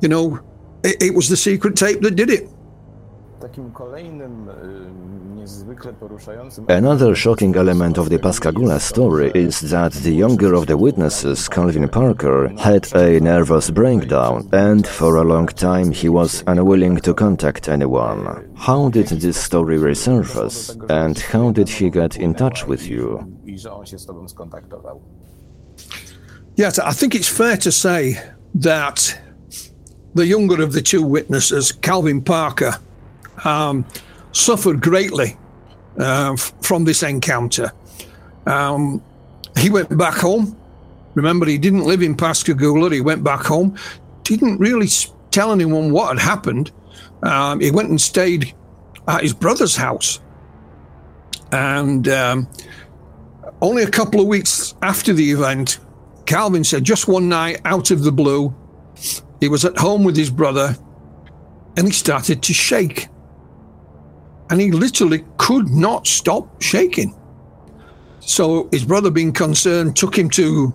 [0.00, 0.38] you know,
[0.84, 2.48] it, it was the secret tape that did it.
[6.68, 11.88] Another shocking element of the Pascagoula story is that the younger of the witnesses, Calvin
[11.88, 17.68] Parker, had a nervous breakdown and for a long time he was unwilling to contact
[17.68, 18.52] anyone.
[18.56, 23.24] How did this story resurface and how did he get in touch with you?
[26.58, 28.20] Yes, I think it's fair to say
[28.56, 29.16] that
[30.14, 32.74] the younger of the two witnesses, Calvin Parker,
[33.44, 33.86] um,
[34.32, 35.36] suffered greatly
[36.00, 37.70] uh, from this encounter.
[38.46, 39.00] Um,
[39.56, 40.58] he went back home.
[41.14, 42.90] Remember, he didn't live in Pascagoula.
[42.90, 43.78] He went back home.
[44.24, 44.88] Didn't really
[45.30, 46.72] tell anyone what had happened.
[47.22, 48.52] Um, he went and stayed
[49.06, 50.18] at his brother's house.
[51.52, 52.48] And um,
[53.62, 55.78] only a couple of weeks after the event,
[56.28, 58.54] Calvin said, just one night out of the blue,
[59.40, 60.76] he was at home with his brother
[61.78, 63.08] and he started to shake
[64.50, 67.18] and he literally could not stop shaking.
[68.20, 70.74] So his brother, being concerned, took him to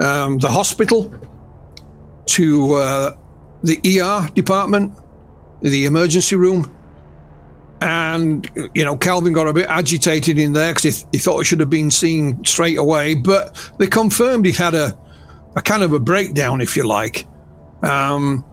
[0.00, 1.12] um, the hospital,
[2.26, 3.16] to uh,
[3.62, 4.98] the ER department,
[5.60, 6.74] the emergency room.
[7.80, 11.44] And, you know, Calvin got a bit agitated in there because he, he thought he
[11.44, 13.14] should have been seen straight away.
[13.14, 14.96] But they confirmed he had a,
[15.56, 17.26] a kind of a breakdown, if you like.
[17.82, 18.44] Um,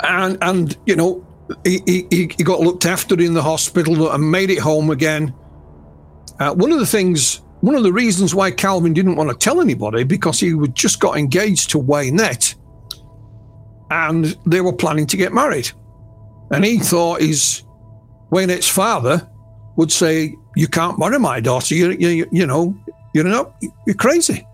[0.00, 1.26] and, and you know,
[1.64, 5.34] he, he, he got looked after in the hospital and made it home again.
[6.38, 9.60] Uh, one of the things, one of the reasons why Calvin didn't want to tell
[9.60, 12.54] anybody because he had just got engaged to Waynette
[13.90, 15.70] and they were planning to get married.
[16.50, 17.62] And he thought his
[18.32, 19.28] Waynette's father
[19.76, 21.74] would say, You can't marry my daughter.
[21.74, 22.74] You, you, you know,
[23.14, 23.54] you're not,
[23.86, 24.46] you're crazy.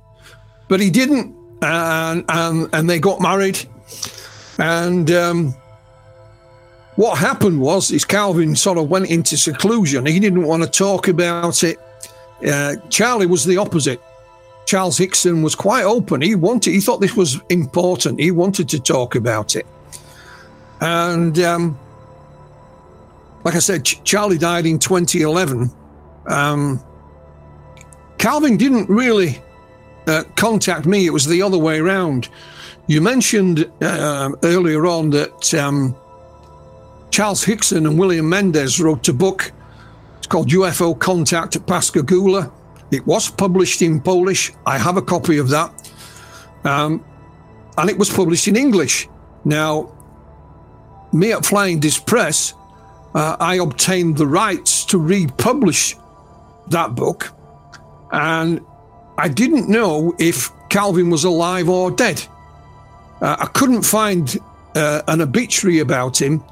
[0.68, 1.34] But he didn't.
[1.62, 3.58] And, and, and they got married.
[4.58, 5.54] And um,
[6.96, 10.04] what happened was is Calvin sort of went into seclusion.
[10.06, 11.78] He didn't want to talk about it.
[12.46, 14.00] Uh, Charlie was the opposite.
[14.66, 16.20] Charles Hickson was quite open.
[16.20, 18.20] He wanted, he thought this was important.
[18.20, 19.66] He wanted to talk about it.
[20.80, 21.78] And um,
[23.48, 25.70] like I said, Ch- Charlie died in 2011.
[26.26, 26.84] Um,
[28.18, 29.40] Calvin didn't really
[30.06, 31.06] uh, contact me.
[31.06, 32.28] It was the other way around.
[32.88, 35.96] You mentioned uh, earlier on that um,
[37.10, 39.50] Charles Hickson and William Mendez wrote a book.
[40.18, 42.52] It's called UFO Contact at Pascagoula.
[42.90, 44.52] It was published in Polish.
[44.66, 45.90] I have a copy of that.
[46.64, 47.02] Um,
[47.78, 49.08] and it was published in English.
[49.46, 49.90] Now,
[51.14, 52.52] me at Flying Disc Press,
[53.14, 55.96] uh, I obtained the rights to republish
[56.68, 57.32] that book.
[58.12, 58.60] And
[59.16, 62.24] I didn't know if Calvin was alive or dead.
[63.20, 64.38] Uh, I couldn't find
[64.74, 66.42] uh, an obituary about him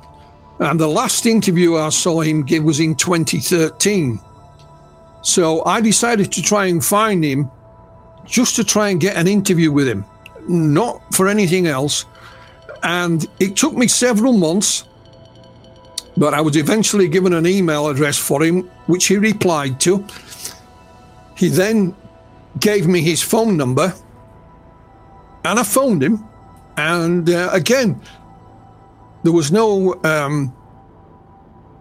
[0.58, 4.18] and the last interview I saw him give was in 2013.
[5.22, 7.50] So I decided to try and find him
[8.24, 10.04] just to try and get an interview with him,
[10.48, 12.06] not for anything else.
[12.82, 14.84] And it took me several months,
[16.16, 20.04] but I was eventually given an email address for him, which he replied to.
[21.36, 21.94] He then
[22.58, 23.94] gave me his phone number,
[25.44, 26.24] and I phoned him.
[26.78, 28.00] And uh, again,
[29.22, 30.54] there was no um,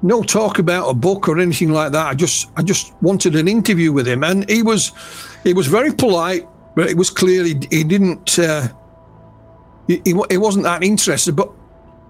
[0.01, 2.07] no talk about a book or anything like that.
[2.07, 4.91] I just I just wanted an interview with him, and he was
[5.43, 8.67] he was very polite, but it was clear he, he didn't uh,
[9.87, 11.35] he, he wasn't that interested.
[11.35, 11.51] But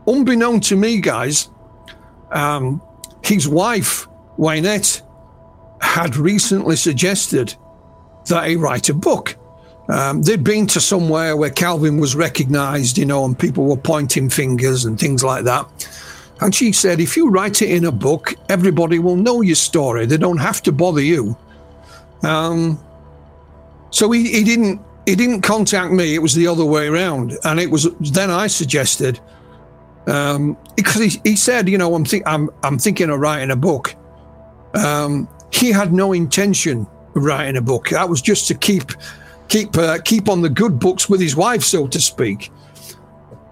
[0.08, 1.50] unbeknown to me, guys,
[2.36, 2.82] um,
[3.24, 5.02] his wife Waynette
[5.82, 7.56] had recently suggested
[8.28, 9.36] that he write a book.
[9.88, 14.30] Um, they'd been to somewhere where Calvin was recognized, you know, and people were pointing
[14.30, 15.65] fingers and things like that.
[16.41, 20.06] And she said, if you write it in a book, everybody will know your story.
[20.06, 21.38] They don't have to bother you.
[22.24, 22.80] Um,
[23.91, 26.15] so he, he didn't he didn't contact me.
[26.15, 27.38] It was the other way around.
[27.43, 29.19] And it was then I suggested
[30.08, 33.56] um, because he, he said, you know, I'm, think, I'm I'm thinking of writing a
[33.56, 33.96] book.
[34.74, 37.89] Um, he had no intention of writing a book.
[37.89, 38.91] That was just to keep
[39.48, 42.52] keep uh, keep on the good books with his wife, so to speak.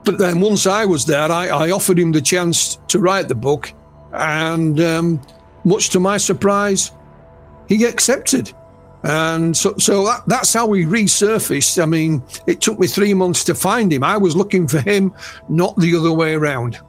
[0.04, 3.36] But then once I was there, I, I offered him the chance to write the
[3.36, 3.72] book,
[4.12, 5.22] and um,
[5.64, 6.92] much to my surprise,
[7.70, 8.54] he accepted.
[9.04, 11.82] And so, so that, that's how we resurfaced.
[11.82, 14.04] I mean, it took me three months to find him.
[14.04, 15.14] I was looking for him,
[15.50, 16.80] not the other way around.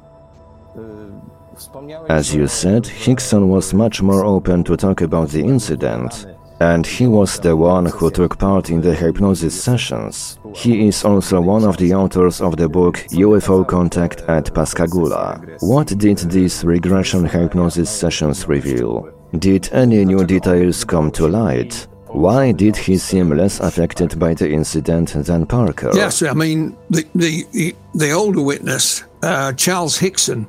[2.08, 6.26] As you said, Hickson was much more open to talk about the incident
[6.60, 10.38] and he was the one who took part in the hypnosis sessions.
[10.54, 15.40] He is also one of the authors of the book UFO Contact at Pascagoula.
[15.60, 19.10] What did these regression hypnosis sessions reveal?
[19.38, 21.88] Did any new details come to light?
[22.14, 25.90] Why did he seem less affected by the incident than Parker?
[25.94, 30.46] Yes, I mean, the, the, the older witness, uh, Charles Hickson,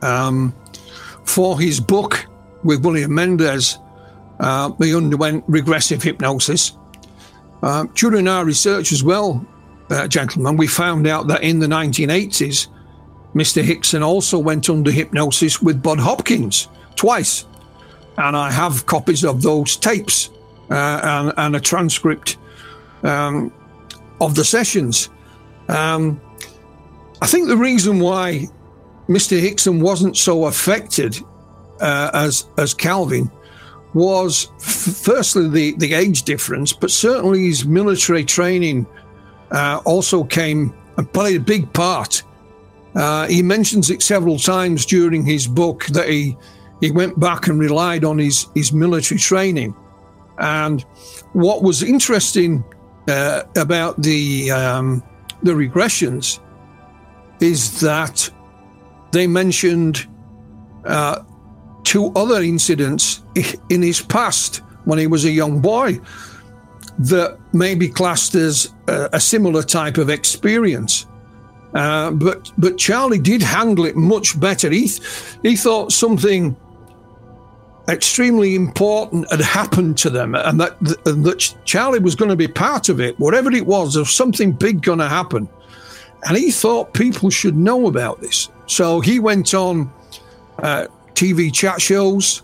[0.00, 0.54] um,
[1.24, 2.24] for his book
[2.62, 3.78] with William Mendez,
[4.40, 6.72] uh, we underwent regressive hypnosis.
[7.62, 9.46] Uh, during our research as well,
[9.90, 12.68] uh, gentlemen, we found out that in the 1980s,
[13.34, 13.62] Mr.
[13.62, 17.44] Hickson also went under hypnosis with Bud Hopkins twice.
[18.16, 20.30] And I have copies of those tapes
[20.76, 22.36] and, and, a transcript
[23.02, 23.52] um,
[24.20, 25.10] of the sessions.
[25.68, 26.20] Um,
[27.22, 28.48] I think the reason why
[29.08, 29.38] Mr.
[29.38, 31.18] Hickson wasn't so affected
[31.80, 33.30] uh, as as Calvin
[33.92, 38.86] was f- firstly the, the age difference, but certainly his military training
[39.52, 42.22] uh, also came and played a big part.
[42.94, 46.36] Uh, he mentions it several times during his book that he
[46.80, 49.74] he went back and relied on his his military training.
[50.38, 50.82] And
[51.32, 52.64] what was interesting
[53.08, 55.02] uh, about the um,
[55.42, 56.40] the regressions
[57.40, 58.30] is that
[59.12, 60.06] they mentioned
[60.84, 61.22] uh,
[61.84, 63.22] two other incidents
[63.68, 66.00] in his past when he was a young boy
[66.98, 71.06] that may be classed as a, a similar type of experience.
[71.74, 74.70] Uh, but but Charlie did handle it much better.
[74.70, 74.90] He
[75.42, 76.56] he thought something
[77.88, 80.76] extremely important had happened to them, and that
[81.06, 83.18] and that Charlie was going to be part of it.
[83.18, 85.48] Whatever it was, there something big going to happen,
[86.26, 88.48] and he thought people should know about this.
[88.66, 89.92] So he went on
[90.58, 92.42] uh, TV chat shows.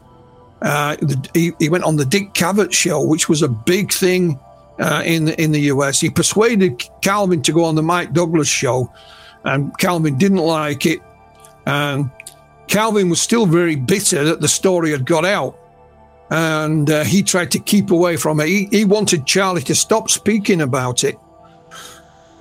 [0.60, 0.96] Uh,
[1.32, 4.38] he, he, went on the Dick Cavett show, which was a big thing
[4.78, 6.00] uh, in in the US.
[6.00, 8.92] He persuaded Calvin to go on the Mike Douglas show,
[9.44, 11.00] and Calvin didn't like it.
[11.64, 12.10] And
[12.70, 15.58] Calvin was still very bitter that the story had got out,
[16.30, 18.46] and uh, he tried to keep away from it.
[18.46, 21.18] He, he, wanted Charlie to stop speaking about it,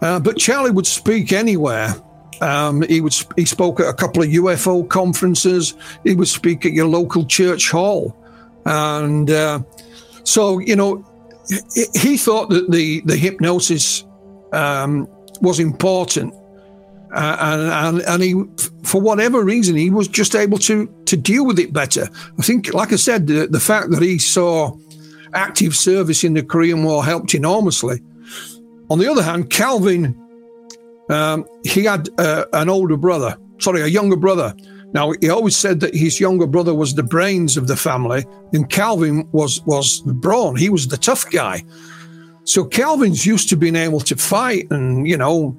[0.04, 1.96] uh, but Charlie would speak anywhere.
[2.42, 5.74] Um, he would he spoke at a couple of UFO conferences.
[6.04, 8.16] He would speak at your local church hall,
[8.66, 9.62] and uh,
[10.24, 11.04] so you know
[11.96, 14.06] he thought that the the hypnosis
[14.54, 15.08] um,
[15.42, 16.36] was important,
[17.14, 18.43] uh, and, and and he
[18.84, 22.07] for whatever reason he was just able to to deal with it better.
[22.38, 24.78] I think, like I said, the, the fact that he saw
[25.34, 28.01] active service in the Korean War helped enormously.
[28.89, 30.16] On the other hand, Calvin
[31.10, 34.53] um, he had uh, an older brother, sorry, a younger brother.
[34.93, 38.70] Now he always said that his younger brother was the brains of the family, and
[38.70, 40.55] Calvin was was the brawn.
[40.55, 41.64] He was the tough guy.
[42.43, 45.55] So Calvin's used to being able to fight and you know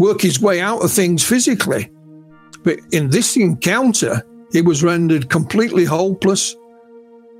[0.00, 1.90] work his way out of things physically,
[2.64, 6.56] but in this encounter, he was rendered completely hopeless.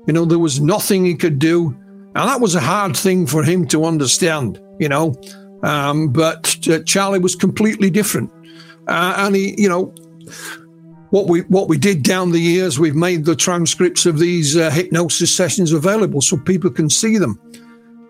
[0.07, 1.75] You know, there was nothing he could do,
[2.15, 4.61] and that was a hard thing for him to understand.
[4.79, 5.15] You know,
[5.63, 8.31] um, but uh, Charlie was completely different.
[8.87, 9.93] Uh, and he, you know,
[11.09, 14.69] what we what we did down the years, we've made the transcripts of these uh,
[14.69, 17.39] hypnosis sessions available so people can see them.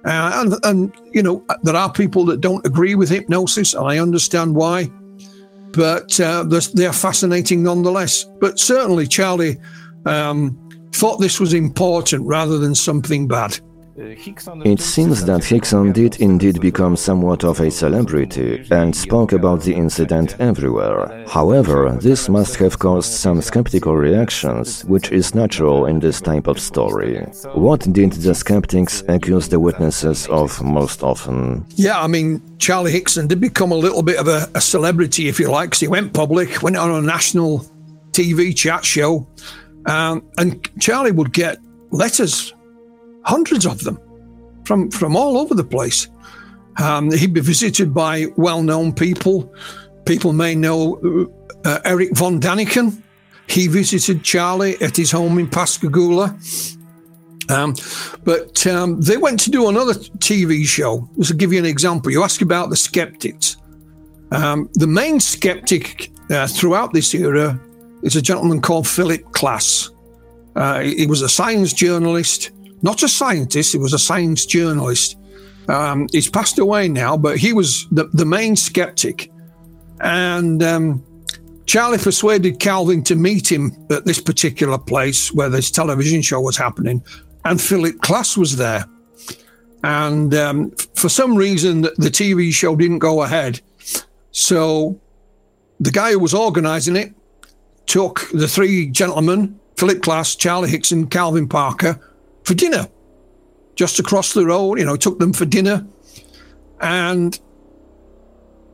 [0.03, 3.99] Uh, and and you know there are people that don't agree with hypnosis, and I
[3.99, 4.89] understand why,
[5.73, 6.43] but uh,
[6.73, 8.25] they're fascinating nonetheless.
[8.39, 9.57] But certainly, Charlie
[10.05, 10.57] um,
[10.91, 13.59] thought this was important rather than something bad.
[13.95, 19.73] It seems that Hickson did indeed become somewhat of a celebrity and spoke about the
[19.73, 21.25] incident everywhere.
[21.27, 26.59] However, this must have caused some skeptical reactions, which is natural in this type of
[26.59, 27.17] story.
[27.53, 31.65] What did the skeptics accuse the witnesses of most often?
[31.75, 35.39] Yeah, I mean, Charlie Hickson did become a little bit of a, a celebrity, if
[35.39, 37.65] you like, because he went public, went on a national
[38.11, 39.27] TV chat show,
[39.85, 41.57] um, and Charlie would get
[41.91, 42.53] letters
[43.23, 43.99] hundreds of them
[44.65, 46.07] from, from all over the place.
[46.77, 49.53] Um, he'd be visited by well known people.
[50.05, 51.29] People may know
[51.65, 53.01] uh, Erich von Daniken.
[53.47, 56.37] He visited Charlie at his home in Pascagoula.
[57.49, 57.75] Um,
[58.23, 61.09] but um, they went to do another TV show.
[61.17, 63.57] Just to give you an example, you ask about the skeptics.
[64.31, 67.59] Um, the main skeptic uh, throughout this era
[68.03, 69.91] is a gentleman called Philip Klass.
[70.55, 72.51] Uh, he was a science journalist
[72.81, 75.17] not a scientist, he was a science journalist.
[75.69, 79.31] Um, he's passed away now, but he was the, the main skeptic.
[80.01, 81.03] And um,
[81.65, 86.57] Charlie persuaded Calvin to meet him at this particular place where this television show was
[86.57, 87.03] happening.
[87.45, 88.85] And Philip Klass was there.
[89.83, 93.61] And um, for some reason, the TV show didn't go ahead.
[94.31, 94.99] So
[95.79, 97.13] the guy who was organizing it
[97.85, 101.99] took the three gentlemen, Philip Klass, Charlie Hickson, Calvin Parker,
[102.43, 102.87] for dinner
[103.75, 104.79] just across the road.
[104.79, 105.85] You know, took them for dinner.
[106.79, 107.39] And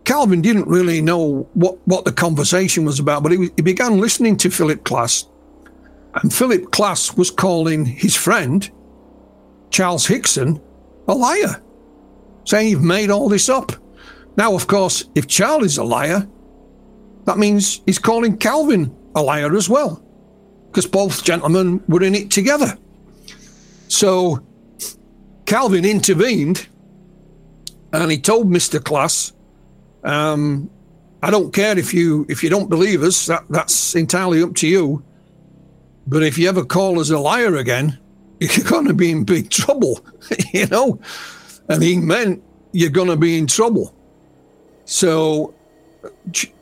[0.05, 4.37] Calvin didn't really know what, what the conversation was about, but he, he began listening
[4.37, 5.27] to Philip Klass.
[6.15, 8.69] And Philip Klass was calling his friend,
[9.69, 10.61] Charles Hickson,
[11.07, 11.61] a liar,
[12.45, 13.73] saying you've made all this up.
[14.37, 16.27] Now, of course, if Charlie's a liar,
[17.25, 20.01] that means he's calling Calvin a liar as well,
[20.67, 22.77] because both gentlemen were in it together.
[23.87, 24.45] So
[25.45, 26.67] Calvin intervened
[27.93, 28.79] and he told Mr.
[28.79, 29.33] Klass,
[30.03, 30.69] um,
[31.23, 34.67] I don't care if you if you don't believe us, that, that's entirely up to
[34.67, 35.03] you.
[36.05, 37.99] But if you ever call us a liar again,
[38.39, 39.99] you're to be in big trouble,
[40.53, 40.99] you know?
[41.69, 43.93] And he meant you're to be in trouble.
[44.85, 45.53] So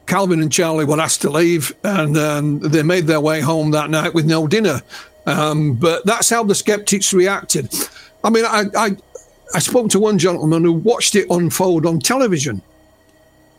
[0.07, 3.89] Calvin and Charlie were asked to leave, and um, they made their way home that
[3.89, 4.81] night with no dinner.
[5.25, 7.73] Um, but that's how the skeptics reacted.
[8.23, 8.97] I mean, I, I,
[9.53, 12.61] I spoke to one gentleman who watched it unfold on television.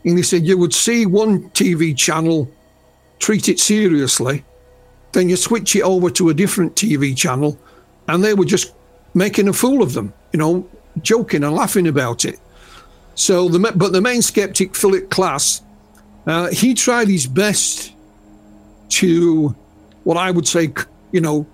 [0.05, 2.49] And he said you would see one TV channel
[3.19, 4.45] treat it seriously,
[5.13, 7.59] then you switch it over to a different TV channel,
[8.09, 8.75] and they were just
[9.15, 10.69] making a fool of them, you know,
[11.03, 12.39] joking and laughing about it.
[13.15, 15.63] So, the but the main skeptic, Philip Klass,
[16.27, 17.95] uh, he tried his best
[18.91, 19.55] to,
[20.05, 20.73] what I would say,
[21.13, 21.47] you know,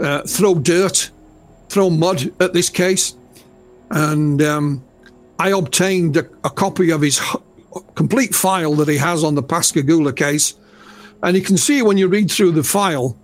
[0.00, 1.10] uh, throw dirt,
[1.68, 3.14] throw mud at this case,
[3.90, 4.84] and um,
[5.38, 7.20] I obtained a, a copy of his
[7.94, 10.54] complete file that he has on the Pascagoula case.
[11.22, 13.16] And you can see when you read through the file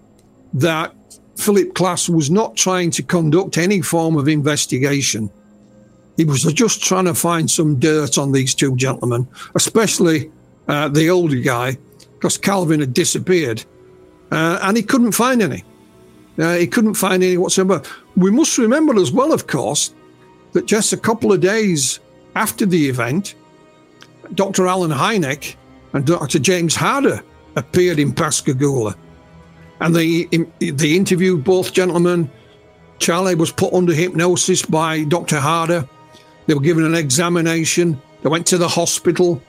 [0.55, 0.95] that
[1.37, 5.31] Philip Klass was not trying to conduct any form of investigation.
[6.17, 10.31] He was just trying to find some dirt on these two gentlemen, especially
[10.69, 11.79] uh, the older guy,
[12.15, 13.65] because Calvin had disappeared.
[14.31, 15.65] Uh, and he couldn't find any.
[16.39, 17.83] Uh, he couldn't find any whatsoever.
[18.17, 19.95] We must remember as well, of course,
[20.53, 22.01] that just a couple of days
[22.35, 23.35] after the event,
[24.35, 24.67] Dr.
[24.67, 25.57] Allen Hynek
[25.93, 26.39] and Dr.
[26.39, 27.23] James Harder
[27.57, 28.97] appeared in Pascagoula.
[29.81, 30.25] And they,
[30.61, 32.31] they interviewed both gentlemen.
[32.99, 35.41] Charlie was put under hypnosis by Dr.
[35.41, 35.89] Harder.
[36.47, 38.01] They were given an examination.
[38.23, 39.43] They went to the hospital.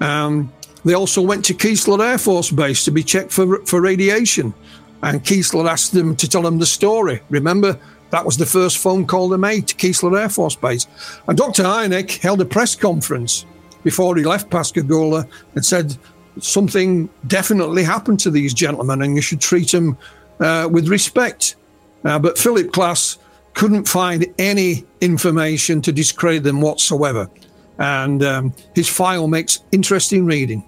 [0.00, 0.52] Um,
[0.84, 4.54] they also went to Keesler Air Force Base to be checked for, for radiation.
[5.02, 7.20] And Keesler asked them to tell him the story.
[7.30, 7.78] Remember,
[8.10, 10.86] that was the first phone call they made to Keesler Air Force Base.
[11.26, 11.62] And Dr.
[11.62, 13.46] Hynek held a press conference
[13.82, 15.96] before he left Pascagoula and said
[16.38, 19.96] something definitely happened to these gentlemen and you should treat them
[20.40, 21.56] uh, with respect.
[22.04, 23.18] Uh, but Philip Klass
[23.54, 27.28] couldn't find any information to discredit them whatsoever.
[27.78, 30.64] And um, his file makes interesting reading.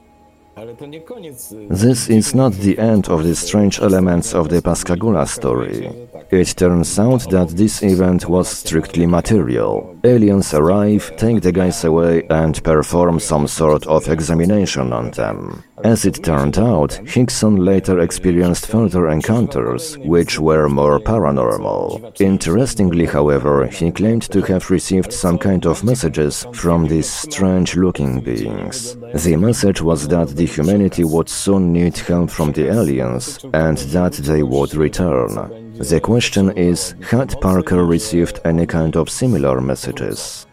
[0.55, 6.09] This is not the end of the strange elements of the Pascagoula story.
[6.31, 9.97] It turns out that this event was strictly material.
[10.05, 15.65] Aliens arrive, take the guys away, and perform some sort of examination on them.
[15.85, 22.21] As it turned out, Hickson later experienced further encounters, which were more paranormal.
[22.21, 28.21] Interestingly, however, he claimed to have received some kind of messages from these strange looking
[28.21, 28.97] beings.
[29.15, 34.13] The message was that the humanity would soon need help from the aliens and that
[34.13, 35.35] they would return.
[35.79, 40.47] The question is, had Parker received any kind of similar messages?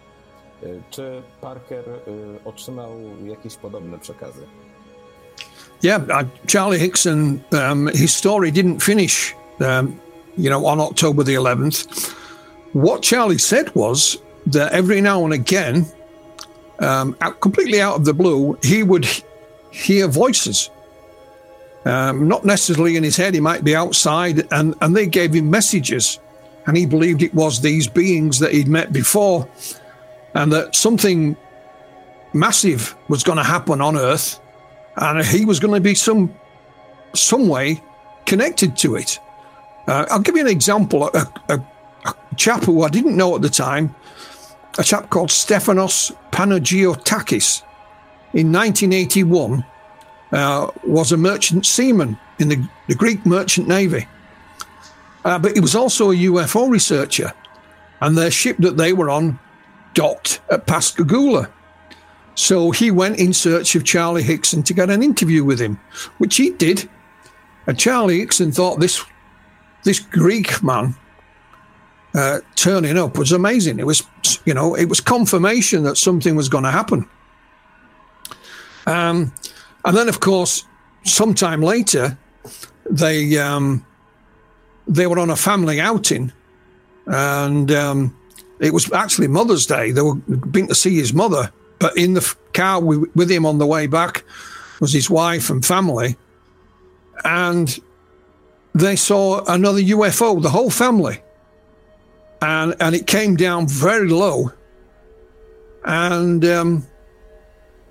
[0.89, 1.84] Czy Parker
[2.45, 2.89] otrzymał
[3.26, 4.41] jakieś podobne przekazy?
[5.84, 9.95] Yeah, uh, Charlie Hickson, um, his story didn't finish, um,
[10.38, 11.88] you know, on October the 11th.
[12.74, 14.18] What Charlie said was
[14.51, 15.86] that every now and again,
[16.80, 19.08] um, out, completely out of the blue, he would
[19.72, 20.70] hear voices.
[21.86, 25.50] Um, not necessarily in his head, he might be outside, and, and they gave him
[25.50, 26.20] messages.
[26.68, 29.48] And he believed it was these beings that he'd met before,
[30.36, 31.36] and that something
[32.34, 34.40] massive was going to happen on Earth
[35.00, 36.34] and he was going to be some
[37.16, 37.82] some way
[38.26, 39.20] connected to it.
[39.88, 41.10] Uh, I'll give you an example.
[41.14, 41.60] A, a,
[42.06, 43.94] a, chap who I didn't know at the time,
[44.78, 47.64] a chap called Stephanos Panagiotakis,
[48.34, 49.66] in 1981,
[50.32, 54.08] uh, was a merchant seaman in the, the Greek merchant navy.
[55.26, 57.34] Uh, but he was also a UFO researcher,
[58.02, 59.40] and their ship that they were on
[59.94, 61.50] docked at Pascagoula.
[62.36, 65.80] So he went in search of Charlie Hickson to get an interview with him,
[66.20, 66.90] which he did.
[67.68, 69.04] And Charlie Hickson thought this
[69.84, 70.96] this Greek man
[72.14, 73.80] uh, turning up was amazing.
[73.80, 74.03] It was,
[74.45, 77.07] you know, it was confirmation that something was going to happen.
[78.86, 79.34] Um,
[79.86, 80.66] and then, of course,
[81.03, 82.18] sometime later,
[82.89, 83.86] they um,
[84.88, 86.32] they were on a family outing,
[87.05, 88.18] and um,
[88.60, 89.91] it was actually Mother's Day.
[89.91, 93.68] They were been to see his mother, but in the car with him on the
[93.68, 94.24] way back
[94.80, 96.16] was his wife and family.
[97.24, 97.80] And
[98.74, 101.22] they saw another UFO, the whole family.
[102.42, 104.52] And, and it came down very low.
[105.84, 106.88] And um,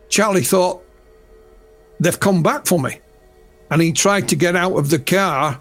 [0.08, 0.82] Charlie thought,
[2.00, 3.00] they've come back for me.
[3.70, 5.60] And he tried to get out of the car,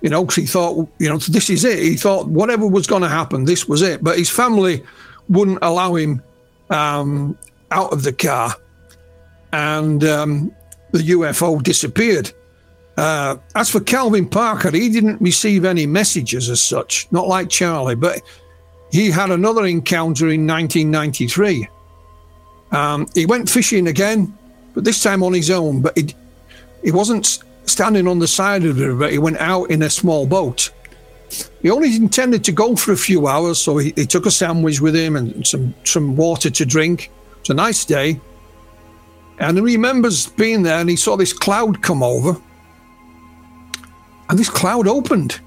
[0.00, 1.78] you know, because he thought, you know, this is it.
[1.80, 4.02] He thought whatever was going to happen, this was it.
[4.02, 4.84] But his family
[5.28, 6.22] wouldn't allow him
[6.70, 7.36] um,
[7.70, 8.54] out of the car,
[9.52, 10.54] and um,
[10.92, 12.32] the UFO disappeared.
[13.00, 17.94] Uh, as for Calvin Parker, he didn't receive any messages as such, not like Charlie,
[17.94, 18.20] but
[18.92, 21.66] he had another encounter in 1993.
[22.72, 24.36] Um, he went fishing again,
[24.74, 25.80] but this time on his own.
[25.80, 26.14] But he,
[26.84, 30.26] he wasn't standing on the side of the river, he went out in a small
[30.26, 30.70] boat.
[31.62, 34.82] He only intended to go for a few hours, so he, he took a sandwich
[34.82, 37.10] with him and some, some water to drink.
[37.38, 38.20] It's a nice day.
[39.38, 42.36] And he remembers being there and he saw this cloud come over.
[44.30, 45.40] And this cloud opened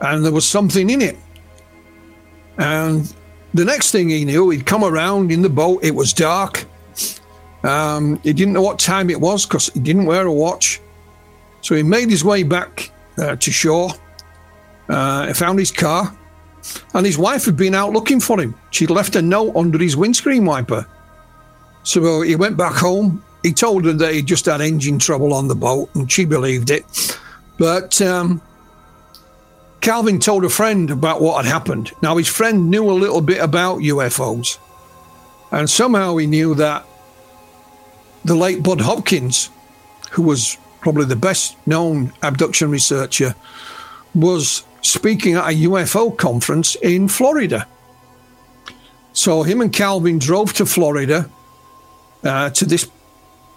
[0.00, 1.16] and there was something in it.
[2.56, 3.14] And
[3.52, 5.84] the next thing he knew, he'd come around in the boat.
[5.84, 6.64] It was dark.
[7.64, 10.80] Um, he didn't know what time it was because he didn't wear a watch.
[11.60, 13.90] So he made his way back uh, to shore.
[14.88, 16.14] Uh, he found his car,
[16.92, 18.54] and his wife had been out looking for him.
[18.70, 20.86] She'd left a note under his windscreen wiper.
[21.84, 23.24] So he went back home.
[23.42, 26.70] He told her that he'd just had engine trouble on the boat, and she believed
[26.70, 27.18] it.
[27.58, 28.40] But um,
[29.80, 31.92] Calvin told a friend about what had happened.
[32.02, 34.58] Now, his friend knew a little bit about UFOs,
[35.50, 36.86] and somehow he knew that
[38.24, 39.50] the late Bud Hopkins,
[40.12, 43.34] who was probably the best known abduction researcher,
[44.14, 47.66] was speaking at a UFO conference in Florida.
[49.12, 51.30] So him and Calvin drove to Florida
[52.22, 52.90] uh, to this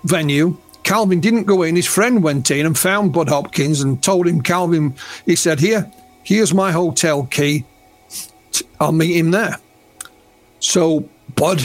[0.03, 0.57] venue.
[0.87, 1.75] Calvin didn't go in.
[1.75, 5.91] His friend went in and found Bud Hopkins and told him, Calvin, he said, Here,
[6.23, 7.65] here's my hotel key.
[8.79, 9.57] I'll meet him there.
[10.59, 11.61] So Bud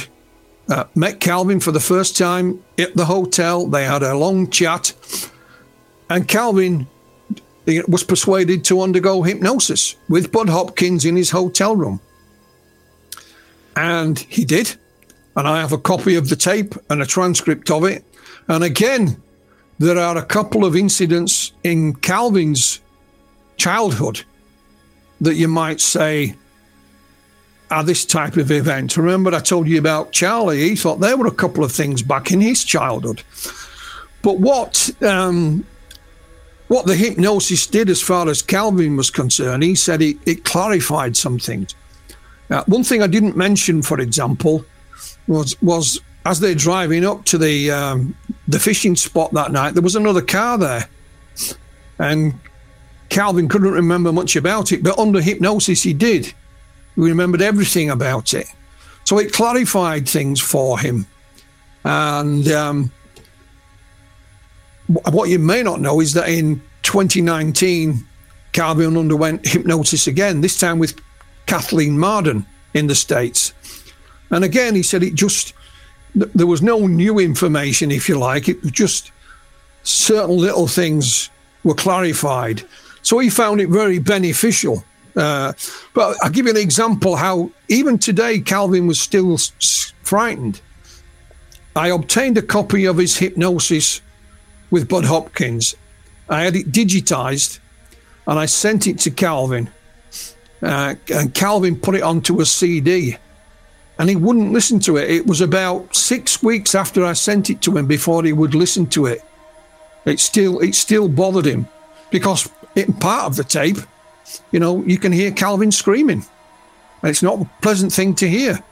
[0.69, 3.69] uh, met Calvin for the first time at the hotel.
[3.69, 4.93] They had a long chat,
[6.11, 6.89] and Calvin
[7.87, 12.01] was persuaded to undergo hypnosis with Bud Hopkins in his hotel room.
[13.77, 14.75] And he did.
[15.37, 18.05] And I have a copy of the tape and a transcript of it.
[18.49, 19.23] And again,
[19.79, 22.81] there are a couple of incidents in Calvin's
[23.57, 24.25] childhood
[25.21, 26.35] that you might say
[27.71, 28.97] are this type of event.
[28.97, 30.69] Remember, I told you about Charlie.
[30.69, 33.23] He thought there were a couple of things back in his childhood.
[34.21, 35.65] But what um,
[36.69, 41.17] what the hypnosis did, as far as Calvin was concerned, he said it, it clarified
[41.17, 41.75] some things.
[42.51, 44.65] Uh, one thing I didn't mention, for example,
[45.27, 48.15] was was as they're driving up to the um,
[48.53, 50.89] the fishing spot that night, there was another car there,
[51.99, 52.39] and
[53.09, 56.27] Calvin couldn't remember much about it, but under hypnosis he did.
[56.27, 58.47] He remembered everything about it,
[59.05, 61.07] so it clarified things for him.
[61.85, 62.93] And um,
[64.87, 68.07] what you may not know is that in 2019,
[68.53, 70.41] Calvin underwent hypnosis again.
[70.41, 71.01] This time with
[71.47, 73.55] Kathleen Marden in the states,
[74.31, 75.55] and again he said it just
[76.15, 78.49] there was no new information, if you like.
[78.49, 79.13] It was just
[79.83, 81.31] certain little things
[81.65, 82.63] were clarified.
[83.03, 84.85] So he found it very beneficial.
[85.17, 85.53] Uh,
[85.95, 90.61] but I'll give you an example how even today Calvin was still s- frightened.
[91.75, 94.01] I obtained a copy of his hypnosis
[94.71, 95.75] with Bud Hopkins.
[96.29, 97.59] I had it digitized
[98.27, 99.71] and I sent it to Calvin.
[100.63, 103.17] Uh, and Calvin put it onto a CD
[103.99, 105.11] and he wouldn't listen to it.
[105.11, 108.87] It was about six weeks after I sent it to him before he would listen
[108.89, 109.23] to it.
[110.05, 111.69] It still it still bothered him
[112.11, 113.79] because in part of the tape,
[114.51, 116.25] you know, you can hear Calvin screaming.
[117.05, 118.63] It's not a pleasant thing to hear.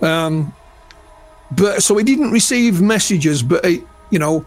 [0.00, 0.54] Um,
[1.52, 4.44] but so he didn't receive messages, but he, you know,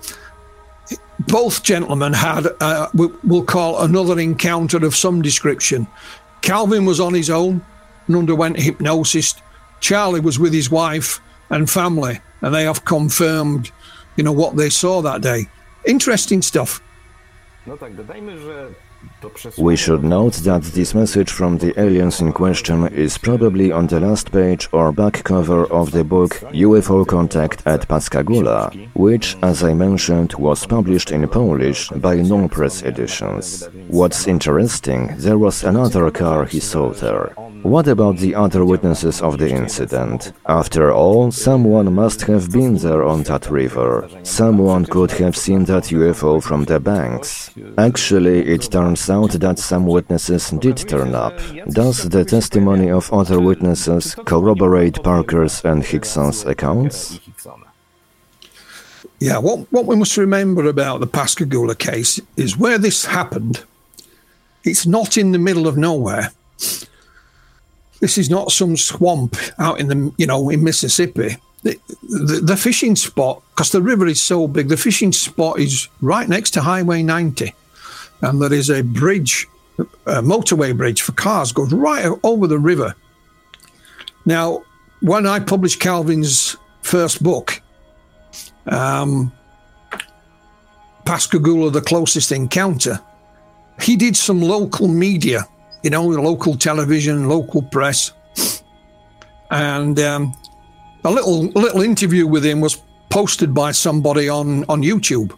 [1.27, 5.87] both gentlemen had uh, we'll call another encounter of some description.
[6.41, 7.63] Calvin was on his own
[8.07, 9.35] and underwent hypnosis
[9.79, 11.19] Charlie was with his wife
[11.49, 13.71] and family, and they have confirmed,
[14.15, 15.47] you know, what they saw that day.
[15.85, 16.81] Interesting stuff.
[17.65, 18.69] No tak, dodajmy, że
[19.57, 23.99] We should note that this message from the aliens in question is probably on the
[23.99, 29.73] last page or back cover of the book UFO Contact at Pascagoula, which, as I
[29.73, 33.69] mentioned, was published in Polish by non-press editions.
[33.87, 37.33] What's interesting, there was another car he saw there.
[37.63, 40.31] What about the other witnesses of the incident?
[40.45, 44.07] After all, someone must have been there on that river.
[44.23, 47.51] Someone could have seen that UFO from the banks.
[47.77, 51.33] Actually, it turns out that some witnesses did turn up.
[51.69, 57.19] Does the testimony of other witnesses corroborate Parker's and Hickson's accounts?
[59.19, 63.65] Yeah, what, what we must remember about the Pascagoula case is where this happened,
[64.63, 66.31] it's not in the middle of nowhere
[67.99, 71.37] this is not some swamp out in the you know in Mississippi.
[71.61, 75.89] The, the, the fishing spot, because the river is so big, the fishing spot is
[75.99, 77.53] right next to Highway 90,
[78.21, 79.45] and there is a bridge,
[79.77, 82.95] a motorway bridge for cars goes right over the river.
[84.25, 84.63] Now,
[85.01, 87.61] when I published Calvin's first book,
[88.67, 89.33] um,
[91.05, 93.01] Pascagoula, the closest encounter,
[93.81, 95.45] he did some local media
[95.83, 98.13] you know, local television, local press.
[99.51, 100.33] And um,
[101.03, 105.37] a little little interview with him was posted by somebody on, on YouTube.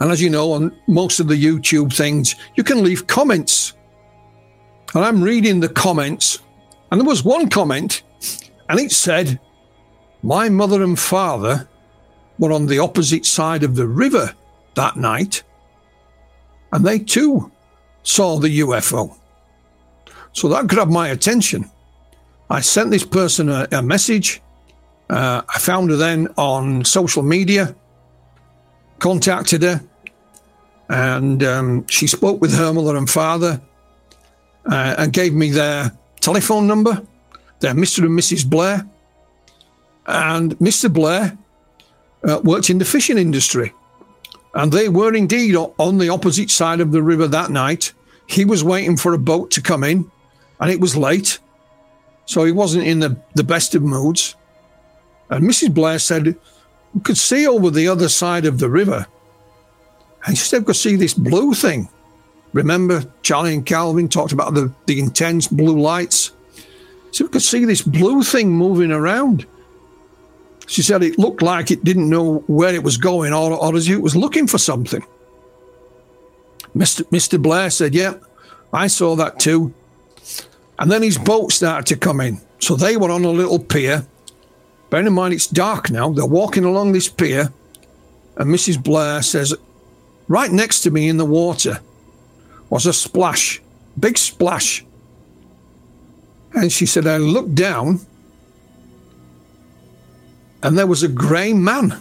[0.00, 3.74] And as you know, on most of the YouTube things, you can leave comments.
[4.94, 6.40] And I'm reading the comments,
[6.90, 8.02] and there was one comment,
[8.68, 9.38] and it said,
[10.22, 11.68] My mother and father
[12.38, 14.34] were on the opposite side of the river
[14.74, 15.42] that night,
[16.72, 17.52] and they too
[18.02, 19.16] saw the UFO.
[20.32, 21.70] So that grabbed my attention.
[22.48, 24.40] I sent this person a, a message.
[25.08, 27.74] Uh, I found her then on social media,
[28.98, 29.80] contacted her,
[30.88, 33.60] and um, she spoke with her mother and father
[34.70, 37.02] uh, and gave me their telephone number.
[37.60, 38.04] They're Mr.
[38.04, 38.48] and Mrs.
[38.48, 38.86] Blair.
[40.06, 40.92] And Mr.
[40.92, 41.38] Blair
[42.24, 43.72] uh, worked in the fishing industry.
[44.54, 47.92] And they were indeed on the opposite side of the river that night.
[48.26, 50.10] He was waiting for a boat to come in,
[50.60, 51.38] and it was late.
[52.26, 54.36] So he wasn't in the, the best of moods.
[55.30, 55.74] And Mrs.
[55.74, 56.36] Blair said,
[56.94, 59.06] We could see over the other side of the river.
[60.26, 61.88] And she said, We could see this blue thing.
[62.52, 66.32] Remember, Charlie and Calvin talked about the, the intense blue lights?
[67.12, 69.46] So we could see this blue thing moving around.
[70.70, 73.88] She said it looked like it didn't know where it was going or, or as
[73.88, 75.02] it was looking for something.
[76.76, 77.02] Mr.
[77.10, 77.42] Mr.
[77.42, 78.14] Blair said, Yeah,
[78.72, 79.74] I saw that too.
[80.78, 82.40] And then his boat started to come in.
[82.60, 84.06] So they were on a little pier.
[84.90, 86.10] Bear in mind, it's dark now.
[86.10, 87.52] They're walking along this pier.
[88.36, 88.80] And Mrs.
[88.80, 89.52] Blair says,
[90.28, 91.80] Right next to me in the water
[92.68, 93.60] was a splash,
[93.98, 94.84] big splash.
[96.54, 98.06] And she said, I looked down
[100.62, 101.94] and there was a grey man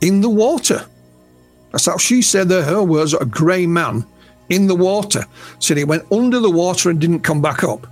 [0.00, 0.86] in the water.
[1.72, 4.06] That's how she said that her words, a grey man
[4.48, 5.26] in the water.
[5.58, 7.86] Said he went under the water and didn't come back up.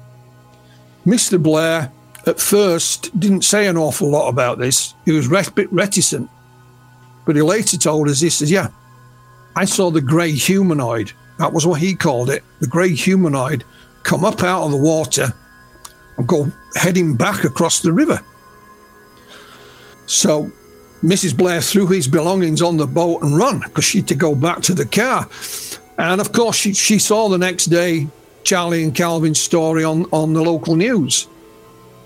[1.05, 1.41] Mr.
[1.43, 1.93] Blair
[2.27, 4.95] at first didn't say an awful lot about this.
[5.05, 6.29] He was a bit reticent.
[7.25, 8.69] But he later told us, he says, Yeah,
[9.55, 11.13] I saw the grey humanoid.
[11.39, 12.43] That was what he called it.
[12.61, 13.65] The grey humanoid
[14.05, 15.33] come up out of the water
[16.17, 18.21] and go heading back across the river.
[20.07, 20.51] So
[21.03, 21.37] Mrs.
[21.37, 24.63] Blair threw his belongings on the boat and run because she had to go back
[24.63, 25.29] to the car.
[25.99, 28.09] And of course, she, she saw the next day
[28.45, 31.29] Charlie and Calvin's story on, on the local news.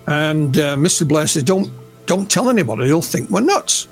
[0.07, 1.07] And uh, Mr.
[1.07, 1.71] Blair said, don't,
[2.07, 3.87] don't tell anybody, they'll think we're nuts.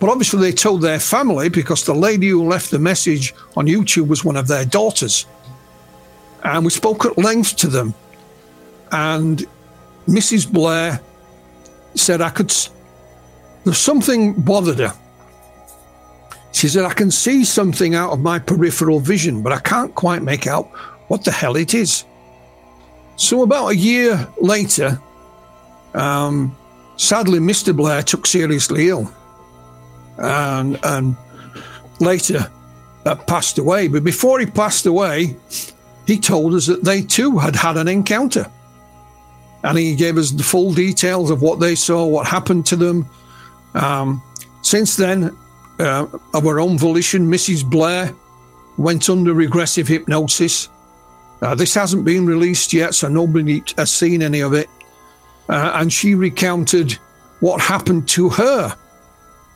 [0.00, 4.08] But obviously, they told their family because the lady who left the message on YouTube
[4.08, 5.24] was one of their daughters.
[6.42, 7.94] And we spoke at length to them.
[8.92, 9.46] And
[10.06, 10.50] Mrs.
[10.50, 11.00] Blair
[11.94, 12.52] said, I could
[13.64, 14.94] there's something bothered her.
[16.52, 20.22] She said, I can see something out of my peripheral vision, but I can't quite
[20.22, 20.66] make out
[21.08, 22.04] what the hell it is.
[23.16, 25.00] So, about a year later,
[25.94, 26.56] um,
[26.96, 27.76] sadly, Mr.
[27.76, 29.12] Blair took seriously ill
[30.18, 31.16] and, and
[32.00, 32.50] later
[33.04, 33.88] uh, passed away.
[33.88, 35.36] But before he passed away,
[36.06, 38.50] he told us that they too had had an encounter.
[39.62, 43.08] And he gave us the full details of what they saw, what happened to them,
[43.74, 44.22] um,
[44.62, 45.36] since then,
[45.78, 47.68] uh, of her own volition, Mrs.
[47.68, 48.14] Blair
[48.76, 50.68] went under regressive hypnosis.
[51.42, 54.68] Uh, this hasn't been released yet, so nobody has seen any of it.
[55.48, 56.92] Uh, and she recounted
[57.40, 58.76] what happened to her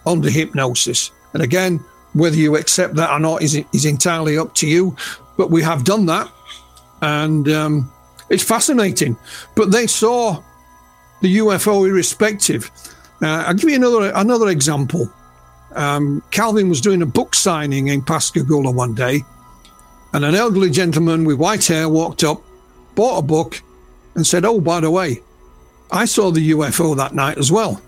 [0.04, 1.10] under hypnosis.
[1.32, 4.96] And again, whether you accept that or not is, is entirely up to you.
[5.36, 6.30] But we have done that.
[7.00, 7.92] And um,
[8.28, 9.16] it's fascinating.
[9.54, 10.42] But they saw
[11.20, 12.70] the UFO irrespective.
[13.20, 15.10] Uh, I'll give you another another example.
[15.74, 19.22] Um, Calvin was doing a book signing in Pascagoula one day,
[20.12, 22.42] and an elderly gentleman with white hair walked up,
[22.94, 23.60] bought a book,
[24.14, 25.22] and said, "Oh, by the way,
[25.90, 27.80] I saw the UFO that night as well."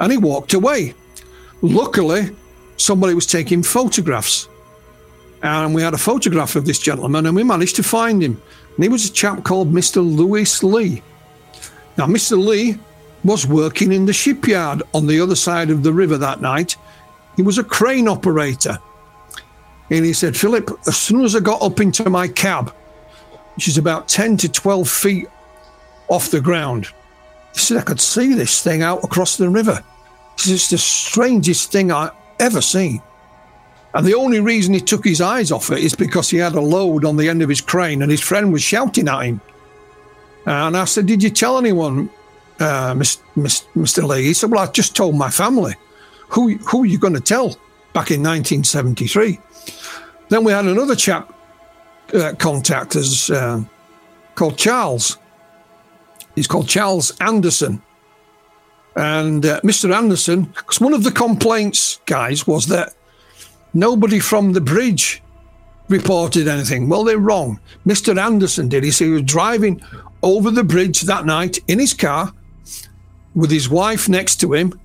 [0.00, 0.94] And he walked away.
[1.62, 2.30] Luckily,
[2.76, 4.48] somebody was taking photographs,
[5.42, 8.40] and we had a photograph of this gentleman, and we managed to find him.
[8.76, 9.96] And he was a chap called Mr.
[9.96, 11.02] Lewis Lee.
[11.96, 12.38] Now, Mr.
[12.38, 12.78] Lee
[13.24, 16.76] was working in the shipyard on the other side of the river that night.
[17.36, 18.78] He was a crane operator.
[19.90, 22.70] And he said, Philip, as soon as I got up into my cab,
[23.54, 25.28] which is about 10 to 12 feet
[26.08, 26.88] off the ground,
[27.54, 29.82] he said, I could see this thing out across the river.
[30.36, 33.02] He said, it's the strangest thing I ever seen.
[33.94, 36.60] And the only reason he took his eyes off it is because he had a
[36.60, 39.40] load on the end of his crane and his friend was shouting at him.
[40.44, 42.10] And I said, Did you tell anyone?
[42.60, 44.08] Uh, Mr.
[44.08, 44.24] Lee.
[44.24, 45.74] He said, Well, I just told my family.
[46.30, 47.50] Who, who are you going to tell
[47.92, 49.38] back in 1973?
[50.28, 51.32] Then we had another chap
[52.14, 53.62] uh, contact us uh,
[54.34, 55.18] called Charles.
[56.34, 57.82] He's called Charles Anderson.
[58.96, 59.94] And uh, Mr.
[59.94, 62.94] Anderson, because one of the complaints, guys, was that
[63.72, 65.22] nobody from the bridge
[65.88, 66.88] reported anything.
[66.88, 67.60] Well, they're wrong.
[67.86, 68.20] Mr.
[68.20, 68.84] Anderson did.
[68.84, 69.80] He said he was driving
[70.22, 72.32] over the bridge that night in his car
[73.38, 74.78] with his wife next to him.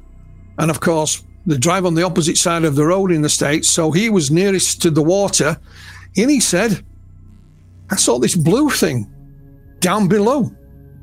[0.59, 3.67] And of course, they drive on the opposite side of the road in the States.
[3.67, 5.57] So he was nearest to the water.
[6.15, 6.85] And he said,
[7.89, 9.11] I saw this blue thing
[9.79, 10.51] down below.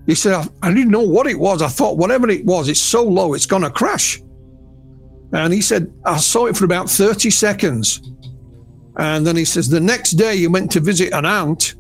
[0.07, 1.61] He said, I didn't know what it was.
[1.61, 4.23] I thought, whatever it was, it's so low, it's going to crash.
[5.33, 8.01] And he said, I saw it for about 30 seconds.
[8.97, 11.75] And then he says, the next day he went to visit an aunt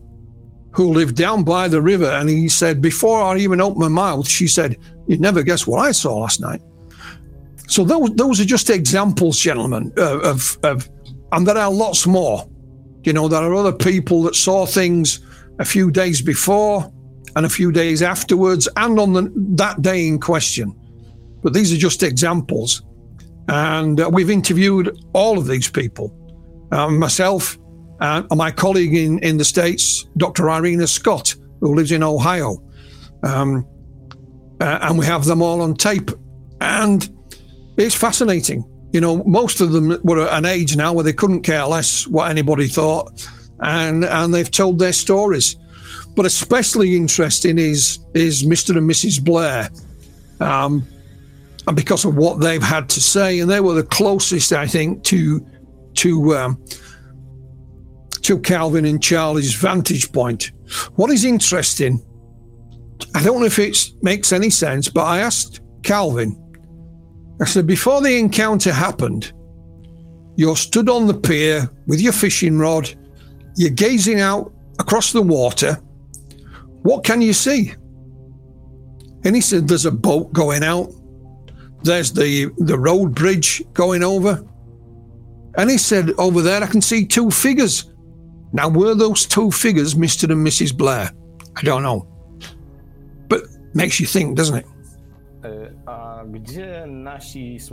[0.73, 2.07] who lived down by the river.
[2.07, 4.77] And he said, before I even opened my mouth, she said,
[5.11, 6.63] You'd never guess what I saw last night.
[7.67, 10.89] So those, those are just examples, gentlemen, of, of,
[11.33, 12.49] and there are lots more.
[13.03, 15.19] You know, there are other people that saw things
[15.59, 16.93] a few days before
[17.35, 20.73] and a few days afterwards and on the, that day in question.
[21.43, 22.83] But these are just examples.
[23.49, 26.17] And uh, we've interviewed all of these people.
[26.71, 27.59] Um, myself
[27.99, 30.49] and my colleague in, in the States, Dr.
[30.49, 32.63] Irena Scott, who lives in Ohio.
[33.25, 33.67] Um,
[34.61, 36.11] uh, and we have them all on tape.
[36.61, 37.09] And
[37.77, 38.65] it's fascinating.
[38.93, 42.07] You know, most of them were at an age now where they couldn't care less
[42.07, 43.27] what anybody thought,
[43.61, 45.57] and and they've told their stories.
[46.17, 48.77] But especially interesting is is Mr.
[48.77, 49.25] and Mrs.
[49.25, 49.71] Blair,
[50.41, 50.87] um,
[51.67, 55.05] and because of what they've had to say, and they were the closest, I think,
[55.05, 55.47] to
[55.95, 56.65] to um,
[58.23, 60.51] to Calvin and Charlie's vantage point.
[60.97, 62.03] What is interesting,
[63.14, 66.36] I don't know if it makes any sense, but I asked Calvin,
[67.40, 69.32] I said, before the encounter happened,
[70.36, 72.94] you're stood on the pier with your fishing rod,
[73.57, 75.74] you're gazing out across the water.
[76.82, 77.74] What can you see?
[79.24, 80.92] And he said, There's a boat going out.
[81.82, 84.44] There's the, the road bridge going over.
[85.57, 87.92] And he said, Over there, I can see two figures.
[88.53, 90.30] Now, were those two figures Mr.
[90.30, 90.76] and Mrs.
[90.76, 91.11] Blair?
[91.57, 92.10] I don't know.
[93.73, 94.66] But makes you think, doesn't it?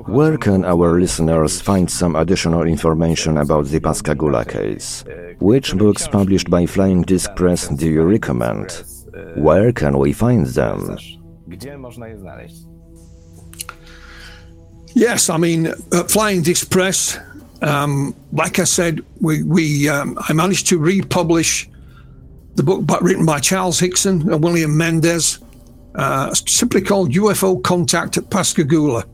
[0.06, 5.04] Where can our listeners find some additional information about the Pascagoula case?
[5.40, 8.84] Which books published by Flying Disc Press do you recommend?
[9.36, 10.98] Where can we find them?
[14.94, 15.74] Yes, I mean,
[16.08, 17.20] Flying Disc Press,
[17.62, 21.70] um, like I said, we, we um, I managed to republish
[22.56, 25.40] the book by, written by Charles Hickson and William Mendez,
[25.98, 29.06] uh, simply called UFO Contact at Pascagoula.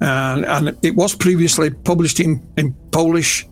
[0.00, 3.46] And, and it was previously published in, in Polish,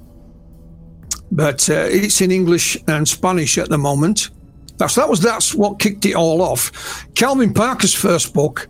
[1.31, 4.31] but uh, it's in English and Spanish at the moment.
[4.79, 7.07] That's that was that's what kicked it all off.
[7.15, 8.69] Calvin Parker's first book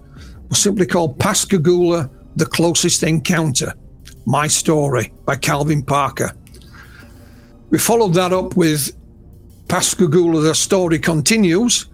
[0.49, 3.75] was simply called Pascagoula: The Closest Encounter.
[4.27, 6.33] My Story by Calvin Parker.
[7.71, 8.97] We followed that up with
[9.69, 11.87] Pascagoula: The Story Continues.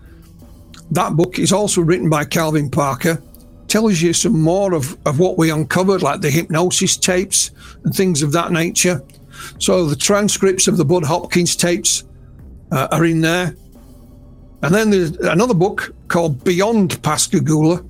[0.90, 3.22] That book is also written by Calvin Parker.
[3.68, 7.50] Tells you some more of, of what we uncovered, like the hypnosis tapes
[7.84, 9.02] and things of that nature.
[9.58, 12.04] So the transcripts of the Bud Hopkins tapes
[12.70, 13.56] uh, are in there.
[14.62, 17.84] And then there's another book called Beyond Pascagoula,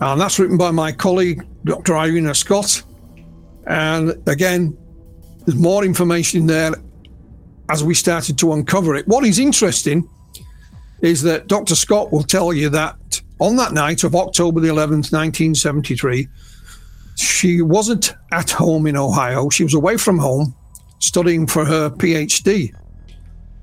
[0.00, 1.96] and that's written by my colleague, Dr.
[1.96, 2.82] Irena Scott.
[3.66, 4.76] And again,
[5.46, 6.74] there's more information in there
[7.70, 9.08] as we started to uncover it.
[9.08, 10.08] What is interesting
[11.04, 11.74] is that Dr.
[11.74, 16.28] Scott will tell you that on that night of October the 11th, 1973,
[17.16, 19.50] she wasn't at home in Ohio.
[19.50, 20.54] She was away from home
[20.98, 22.72] studying for her PhD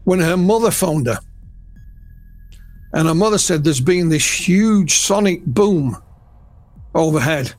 [0.04, 1.20] when her mother phoned her
[2.94, 5.98] and her mother said there's been this huge sonic boom
[6.94, 7.54] overhead.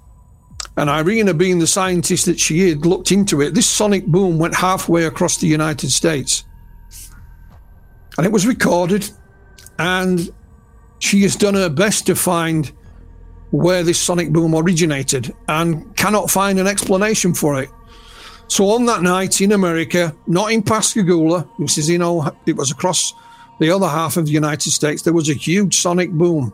[0.76, 3.54] And Irena, being the scientist that she is, looked into it.
[3.54, 6.44] This sonic boom went halfway across the United States.
[8.16, 9.10] And it was recorded.
[9.78, 10.30] And
[10.98, 12.70] she has done her best to find
[13.50, 17.68] where this sonic boom originated and cannot find an explanation for it.
[18.48, 22.02] So on that night in America, not in Pascagoula, this is in,
[22.46, 23.14] it was across
[23.60, 26.52] the other half of the United States, there was a huge sonic boom.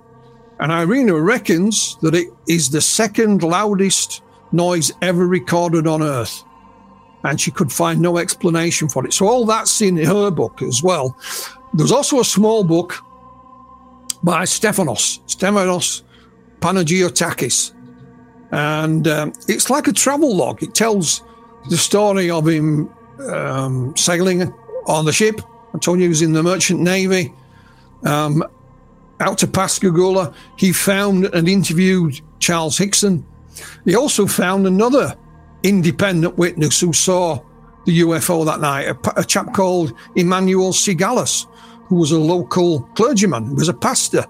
[0.60, 6.42] And Irena reckons that it is the second loudest noise ever recorded on Earth.
[7.24, 9.12] And she could find no explanation for it.
[9.12, 11.16] So, all that's in her book as well.
[11.74, 13.02] There's also a small book
[14.22, 16.02] by Stephanos, Stephanos
[16.60, 17.72] Panagiotakis.
[18.50, 20.62] And um, it's like a travel log.
[20.62, 21.22] It tells
[21.68, 22.88] the story of him
[23.30, 24.52] um, sailing
[24.86, 25.40] on the ship
[25.74, 27.32] I told you he was in the Merchant Navy.
[28.04, 28.44] Um,
[29.20, 33.26] out to Pascagoula, he found and interviewed Charles Hickson.
[33.84, 35.16] He also found another
[35.62, 37.40] independent witness who saw
[37.84, 41.46] the UFO that night, a, a chap called Emmanuel Sigalis,
[41.89, 44.24] who was a local clergyman, who was a pastor.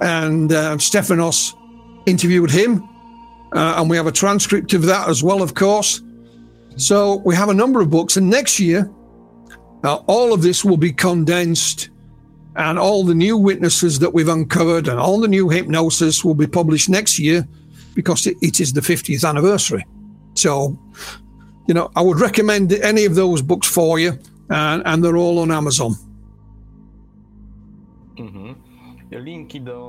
[0.00, 1.54] And uh, Stephanos
[2.06, 2.88] interviewed him,
[3.52, 6.02] uh, and we have a transcript of that as well, of course.
[6.76, 8.90] So we have a number of books, and next year,
[9.84, 11.90] uh, all of this will be condensed,
[12.56, 16.46] and all the new witnesses that we've uncovered and all the new hypnosis will be
[16.46, 17.46] published next year
[17.94, 19.84] because it, it is the 50th anniversary.
[20.34, 20.78] So,
[21.66, 24.18] you know, I would recommend any of those books for you,
[24.48, 25.96] and, and they're all on Amazon.
[28.16, 28.52] Mm-hmm.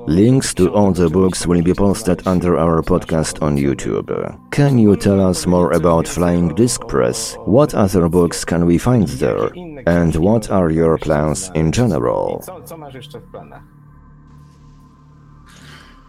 [0.06, 4.10] Links to all the books will be posted under our podcast on YouTube.
[4.52, 7.34] Can you tell us more about Flying Disc Press?
[7.44, 9.50] What other books can we find there?
[9.86, 12.44] And what are your plans in general?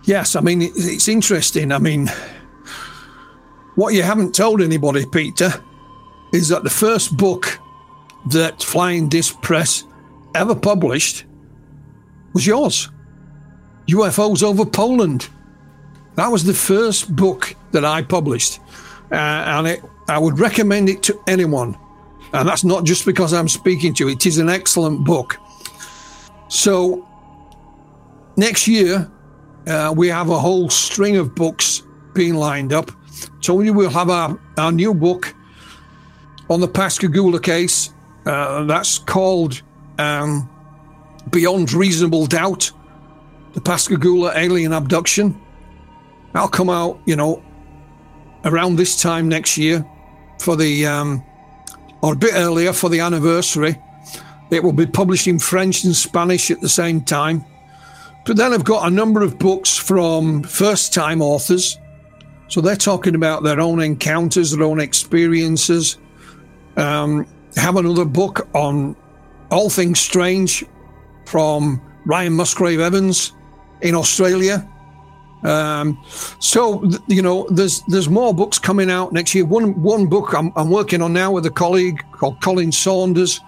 [0.03, 1.71] Yes, I mean, it's interesting.
[1.71, 2.11] I mean,
[3.75, 5.51] what you haven't told anybody, Peter,
[6.31, 7.59] is that the first book
[8.29, 9.83] that Flying Disc Press
[10.35, 11.25] ever published
[12.33, 12.89] was yours.
[13.87, 15.29] UFOs over Poland.
[16.15, 18.59] That was the first book that I published,
[19.11, 21.77] uh, and it, I would recommend it to anyone.
[22.33, 25.37] And that's not just because I'm speaking to you, it is an excellent book.
[26.47, 27.07] So,
[28.37, 29.09] next year,
[29.67, 32.91] uh, we have a whole string of books being lined up.
[33.39, 35.33] So, we will have our, our new book
[36.49, 37.93] on the Pascagoula case.
[38.25, 39.61] Uh, that's called
[39.97, 40.49] um,
[41.31, 42.71] Beyond Reasonable Doubt
[43.53, 45.39] the Pascagoula alien abduction.
[46.33, 47.43] I'll come out, you know,
[48.45, 49.85] around this time next year
[50.39, 51.23] for the, um,
[52.01, 53.77] or a bit earlier for the anniversary.
[54.51, 57.43] It will be published in French and Spanish at the same time.
[58.25, 61.77] But then I've got a number of books from first time authors.
[62.47, 65.97] So they're talking about their own encounters, their own experiences.
[66.77, 68.95] Um, have another book on
[69.51, 70.63] all things strange
[71.29, 73.33] from Ryan Musgrave Evans
[73.81, 74.67] in Australia.
[75.43, 76.03] Um,
[76.39, 79.45] so you know, there's there's more books coming out next year.
[79.45, 83.39] One one book I'm, I'm working on now with a colleague called Colin Saunders.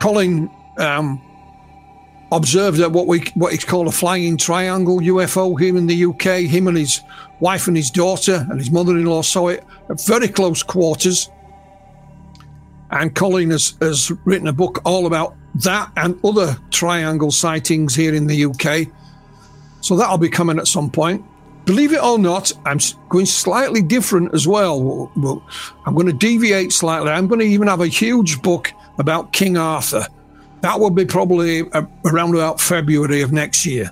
[0.00, 1.20] Colin um,
[2.32, 6.48] observed at what we what is called a flying triangle UFO here in the UK.
[6.48, 7.02] Him and his
[7.40, 11.30] wife and his daughter and his mother-in-law saw it at very close quarters.
[12.90, 18.14] And Colleen has, has written a book all about that and other triangle sightings here
[18.14, 18.88] in the UK.
[19.80, 21.24] So that'll be coming at some point.
[21.64, 22.78] Believe it or not, I'm
[23.08, 25.10] going slightly different as well.
[25.84, 27.10] I'm going to deviate slightly.
[27.10, 30.06] I'm going to even have a huge book about King Arthur.
[30.60, 31.62] That will be probably
[32.04, 33.90] around about February of next year.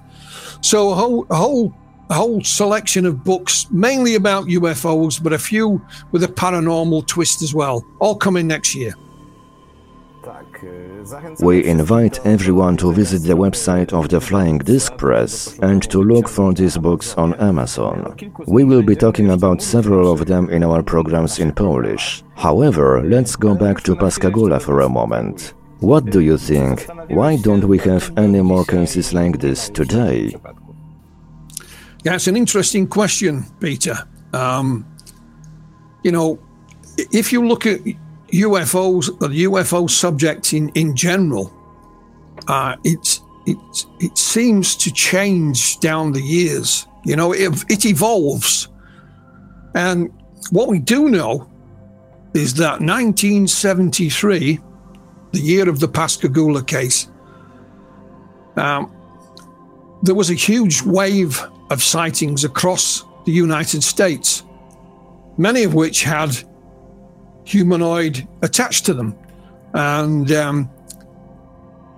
[0.60, 1.74] So a whole, a whole,
[2.10, 7.42] a whole selection of books, mainly about UFOs, but a few with a paranormal twist
[7.42, 8.94] as well, all coming next year.
[11.40, 16.28] We invite everyone to visit the website of the Flying Disc Press and to look
[16.28, 18.16] for these books on Amazon.
[18.46, 22.22] We will be talking about several of them in our programs in Polish.
[22.36, 25.52] However, let's go back to Pascagoula for a moment.
[25.80, 26.86] What do you think?
[27.08, 30.34] Why don't we have any more cases like this today?
[32.04, 33.96] It's an interesting question, Peter.
[34.34, 34.86] Um,
[36.02, 36.38] you know,
[36.98, 37.80] if you look at
[38.32, 41.52] UFOs, the UFO subject in, in general,
[42.46, 43.56] uh, it's, it,
[44.00, 46.86] it seems to change down the years.
[47.04, 48.68] You know, it, it evolves.
[49.74, 50.12] And
[50.50, 51.50] what we do know
[52.34, 54.60] is that 1973,
[55.32, 57.08] the year of the Pascagoula case,
[58.56, 58.94] um,
[60.02, 61.40] there was a huge wave
[61.70, 64.44] of sightings across the United States,
[65.38, 66.36] many of which had
[67.44, 69.16] humanoid attached to them.
[69.74, 70.70] And um,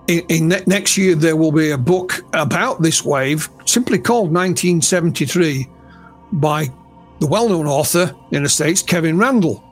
[0.08, 4.32] in, in ne- next year, there will be a book about this wave, simply called
[4.32, 5.68] 1973,
[6.32, 6.68] by
[7.20, 9.62] the well known author in the States, Kevin Randle.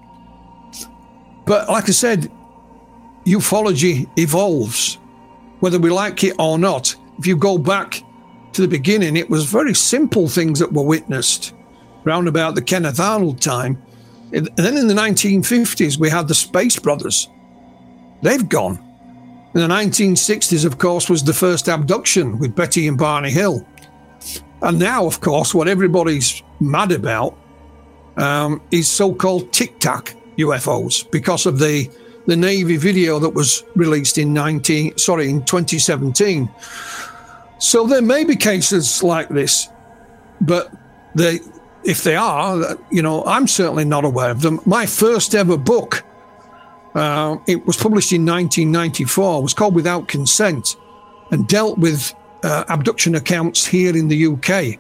[1.47, 2.31] But like I said,
[3.27, 4.97] ufology evolves,
[5.61, 6.95] whether we like it or not.
[7.19, 8.03] If you go back
[8.55, 11.55] to the beginning, it was very simple things that were witnessed
[12.05, 13.83] round about the Kenneth Arnold time.
[14.33, 17.29] And then in the 1950s, we had the Space Brothers.
[18.23, 18.79] They've gone.
[19.55, 23.67] In the 1960s, of course, was the first abduction with Betty and Barney Hill.
[24.63, 27.39] And now, of course, what everybody's mad about
[28.17, 31.91] um, is so-called Tic Tac UFOs because of the
[32.27, 36.49] the Navy video that was released in 19 sorry in 2017.
[37.65, 39.71] So there may be cases like this,
[40.39, 40.71] but
[41.15, 41.41] they,
[41.83, 44.61] if they are, you know, I'm certainly not aware of them.
[44.67, 46.05] My first ever book,
[46.95, 50.77] uh, it was published in 1994, was called Without Consent
[51.31, 54.79] and dealt with uh, abduction accounts here in the UK.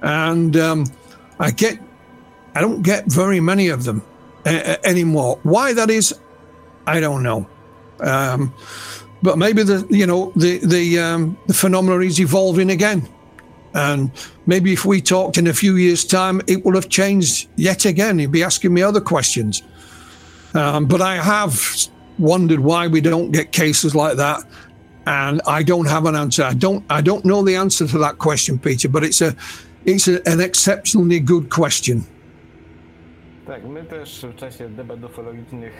[0.00, 0.86] And um,
[1.38, 1.78] I get,
[2.54, 4.02] I don't get very many of them
[4.46, 5.38] uh, anymore.
[5.42, 6.18] Why that is,
[6.86, 7.46] I don't know.
[8.00, 8.54] Um,
[9.22, 13.08] but maybe the you know the the um, the phenomenon is evolving again,
[13.74, 14.10] and
[14.46, 18.18] maybe if we talked in a few years' time, it will have changed yet again.
[18.18, 19.62] He'd be asking me other questions.
[20.54, 21.60] Um, but I have
[22.18, 24.42] wondered why we don't get cases like that,
[25.06, 26.42] and I don't have an answer.
[26.42, 28.88] I don't I don't know the answer to that question, Peter.
[28.88, 29.36] But it's a
[29.84, 32.06] it's a, an exceptionally good question.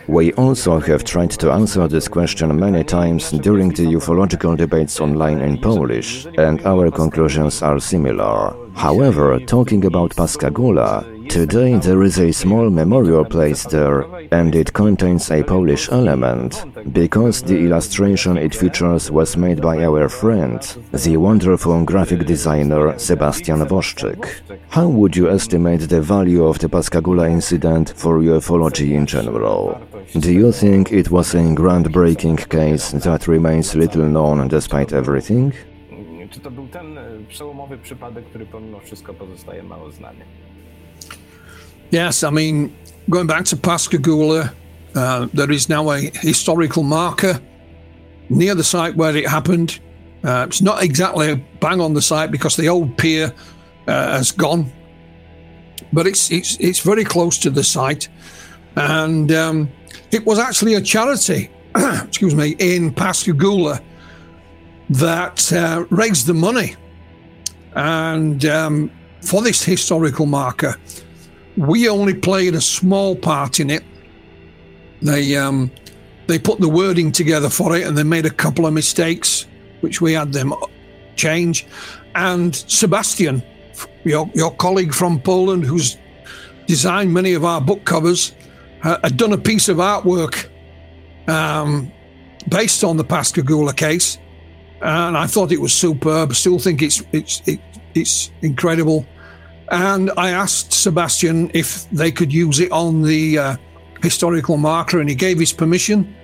[0.09, 5.41] We also have tried to answer this question many times during the ufological debates online
[5.41, 8.55] in Polish, and our conclusions are similar.
[8.75, 15.31] However, talking about Pascagoula, Today there is a small memorial place there, and it contains
[15.31, 20.61] a Polish element, because the illustration it features was made by our friend,
[20.93, 24.27] the wonderful graphic designer Sebastian Woszczyk.
[24.71, 29.81] How would you estimate the value of the Pascagoula incident for ufology in general?
[30.19, 35.53] Do you think it was a groundbreaking case that remains little known despite everything?
[36.31, 40.25] Czy to był ten przełomowy przypadek, który pomimo wszystko pozostaje mało znany?
[41.91, 42.77] Yes, I mean,
[43.09, 44.55] going back to Pascagoula,
[44.95, 47.41] uh, there is now a historical marker
[48.29, 49.81] near the site where it happened.
[50.23, 53.35] Uh, it's not exactly a bang on the site because the old pier
[53.89, 54.71] uh, has gone,
[55.93, 58.09] but it's it's it's very close to the site,
[58.77, 59.69] and um,
[60.13, 63.81] it was actually a charity, excuse me, in Pascagoula
[64.91, 66.77] that uh, raised the money,
[67.75, 68.91] and um,
[69.23, 70.77] for this historical marker
[71.61, 73.85] we only played a small part in it.
[75.03, 75.71] They um,
[76.27, 79.47] they put the wording together for it, and they made a couple of mistakes,
[79.81, 80.55] which we had them
[81.17, 81.67] change.
[82.15, 83.43] And Sebastian,
[84.05, 85.99] your your colleague from Poland, who's
[86.67, 88.33] designed many of our book covers,
[88.83, 90.49] had done a piece of artwork
[91.29, 91.93] um,
[92.49, 94.19] based on the Pascagoula case,
[94.81, 96.35] and I thought it was superb.
[96.35, 97.61] Still think it's it's it,
[97.95, 99.05] it's incredible.
[99.71, 103.57] And I asked Sebastian if they could use it on the uh,
[104.03, 106.15] historical marker, and he gave his permission.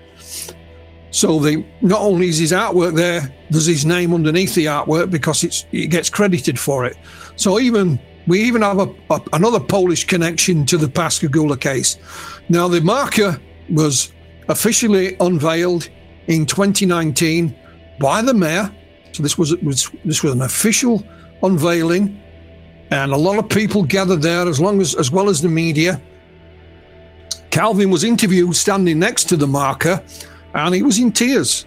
[1.10, 5.44] So the not only is his artwork there, there's his name underneath the artwork because
[5.44, 6.96] it's it gets credited for it.
[7.36, 11.96] So even we even have a, a, another Polish connection to the Pascagoula case.
[12.48, 13.40] Now the marker
[13.70, 14.12] was
[14.48, 15.88] officially unveiled
[16.26, 17.56] in 2019
[18.00, 18.70] by the mayor.
[19.12, 21.06] So this was, was this was an official
[21.42, 22.20] unveiling
[22.90, 26.00] and a lot of people gathered there as long as as well as the media.
[27.50, 30.02] Calvin was interviewed standing next to the marker,
[30.54, 31.66] and he was in tears.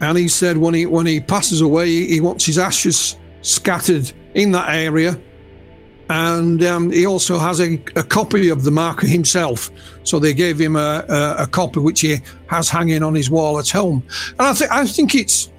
[0.00, 4.52] And he said when he when he passes away, he wants his ashes scattered in
[4.52, 5.18] that area.
[6.08, 9.70] And um, he also has a, a, copy of the marker himself.
[10.02, 12.18] So they gave him a, a, a, copy which he
[12.48, 14.02] has hanging on his wall at home.
[14.30, 15.49] And I think I think it's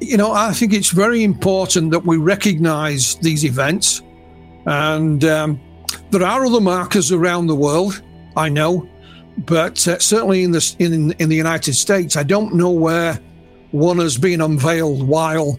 [0.00, 4.02] you know, I think it's very important that we recognise these events,
[4.66, 5.60] and um,
[6.10, 8.02] there are other markers around the world.
[8.36, 8.88] I know,
[9.38, 13.18] but uh, certainly in the in in the United States, I don't know where
[13.72, 15.58] one has been unveiled while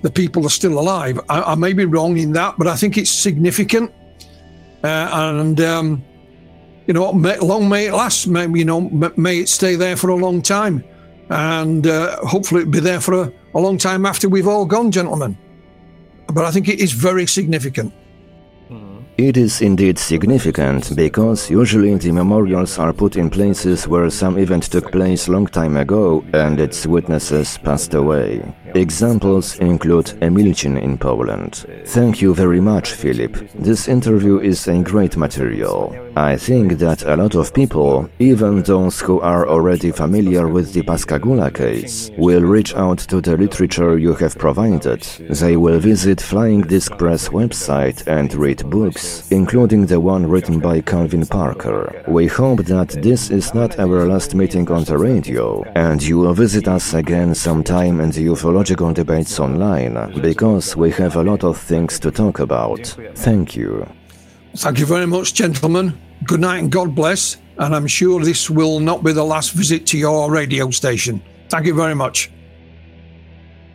[0.00, 1.20] the people are still alive.
[1.28, 3.92] I, I may be wrong in that, but I think it's significant,
[4.82, 6.04] uh, and um,
[6.86, 8.26] you know, may, long may it last.
[8.26, 8.80] May, you know,
[9.16, 10.82] may it stay there for a long time,
[11.30, 14.90] and uh, hopefully it'll be there for a a long time after we've all gone,
[14.90, 15.36] gentlemen.
[16.28, 17.92] But I think it is very significant.
[19.18, 24.64] It is indeed significant because usually the memorials are put in places where some event
[24.64, 28.40] took place long time ago and its witnesses passed away.
[28.74, 31.66] Examples include Emilcin in Poland.
[31.84, 33.36] Thank you very much, Philip.
[33.54, 35.94] This interview is a great material.
[36.16, 40.82] I think that a lot of people, even those who are already familiar with the
[40.82, 45.02] Pascagoula case, will reach out to the literature you have provided.
[45.28, 50.80] They will visit Flying Disc Press website and read books, including the one written by
[50.80, 52.04] Calvin Parker.
[52.08, 56.34] We hope that this is not our last meeting on the radio, and you will
[56.34, 61.44] visit us again sometime in the ufology theological debates online because we have a lot
[61.44, 62.96] of things to talk about.
[63.14, 63.86] Thank you.
[64.56, 65.92] Thank you very much, gentlemen.
[66.24, 67.38] Good night and God bless.
[67.58, 71.20] And I'm sure this will not be the last visit to your radio station.
[71.48, 72.30] Thank you very much.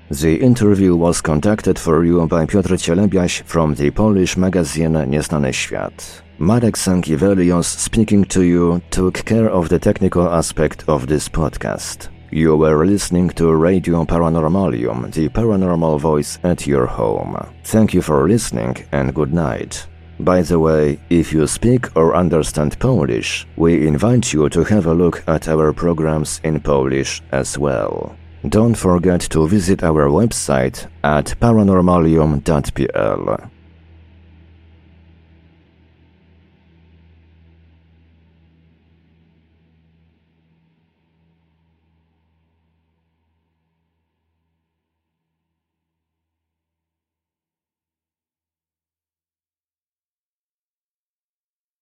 [0.09, 6.23] The interview was conducted for you by Piotr Cielebiaś from the Polish magazine Nieznany Świat.
[6.39, 12.16] Marek Sankiewelios speaking to you took care of the technical aspect of this podcast.
[12.31, 17.37] You were listening to Radio Paranormalium, the paranormal voice at your home.
[17.63, 19.87] Thank you for listening and good night.
[20.19, 24.93] By the way, if you speak or understand Polish, we invite you to have a
[24.93, 28.17] look at our programs in Polish as well.
[28.49, 33.51] Don't forget to visit our website at paranormalium.pl.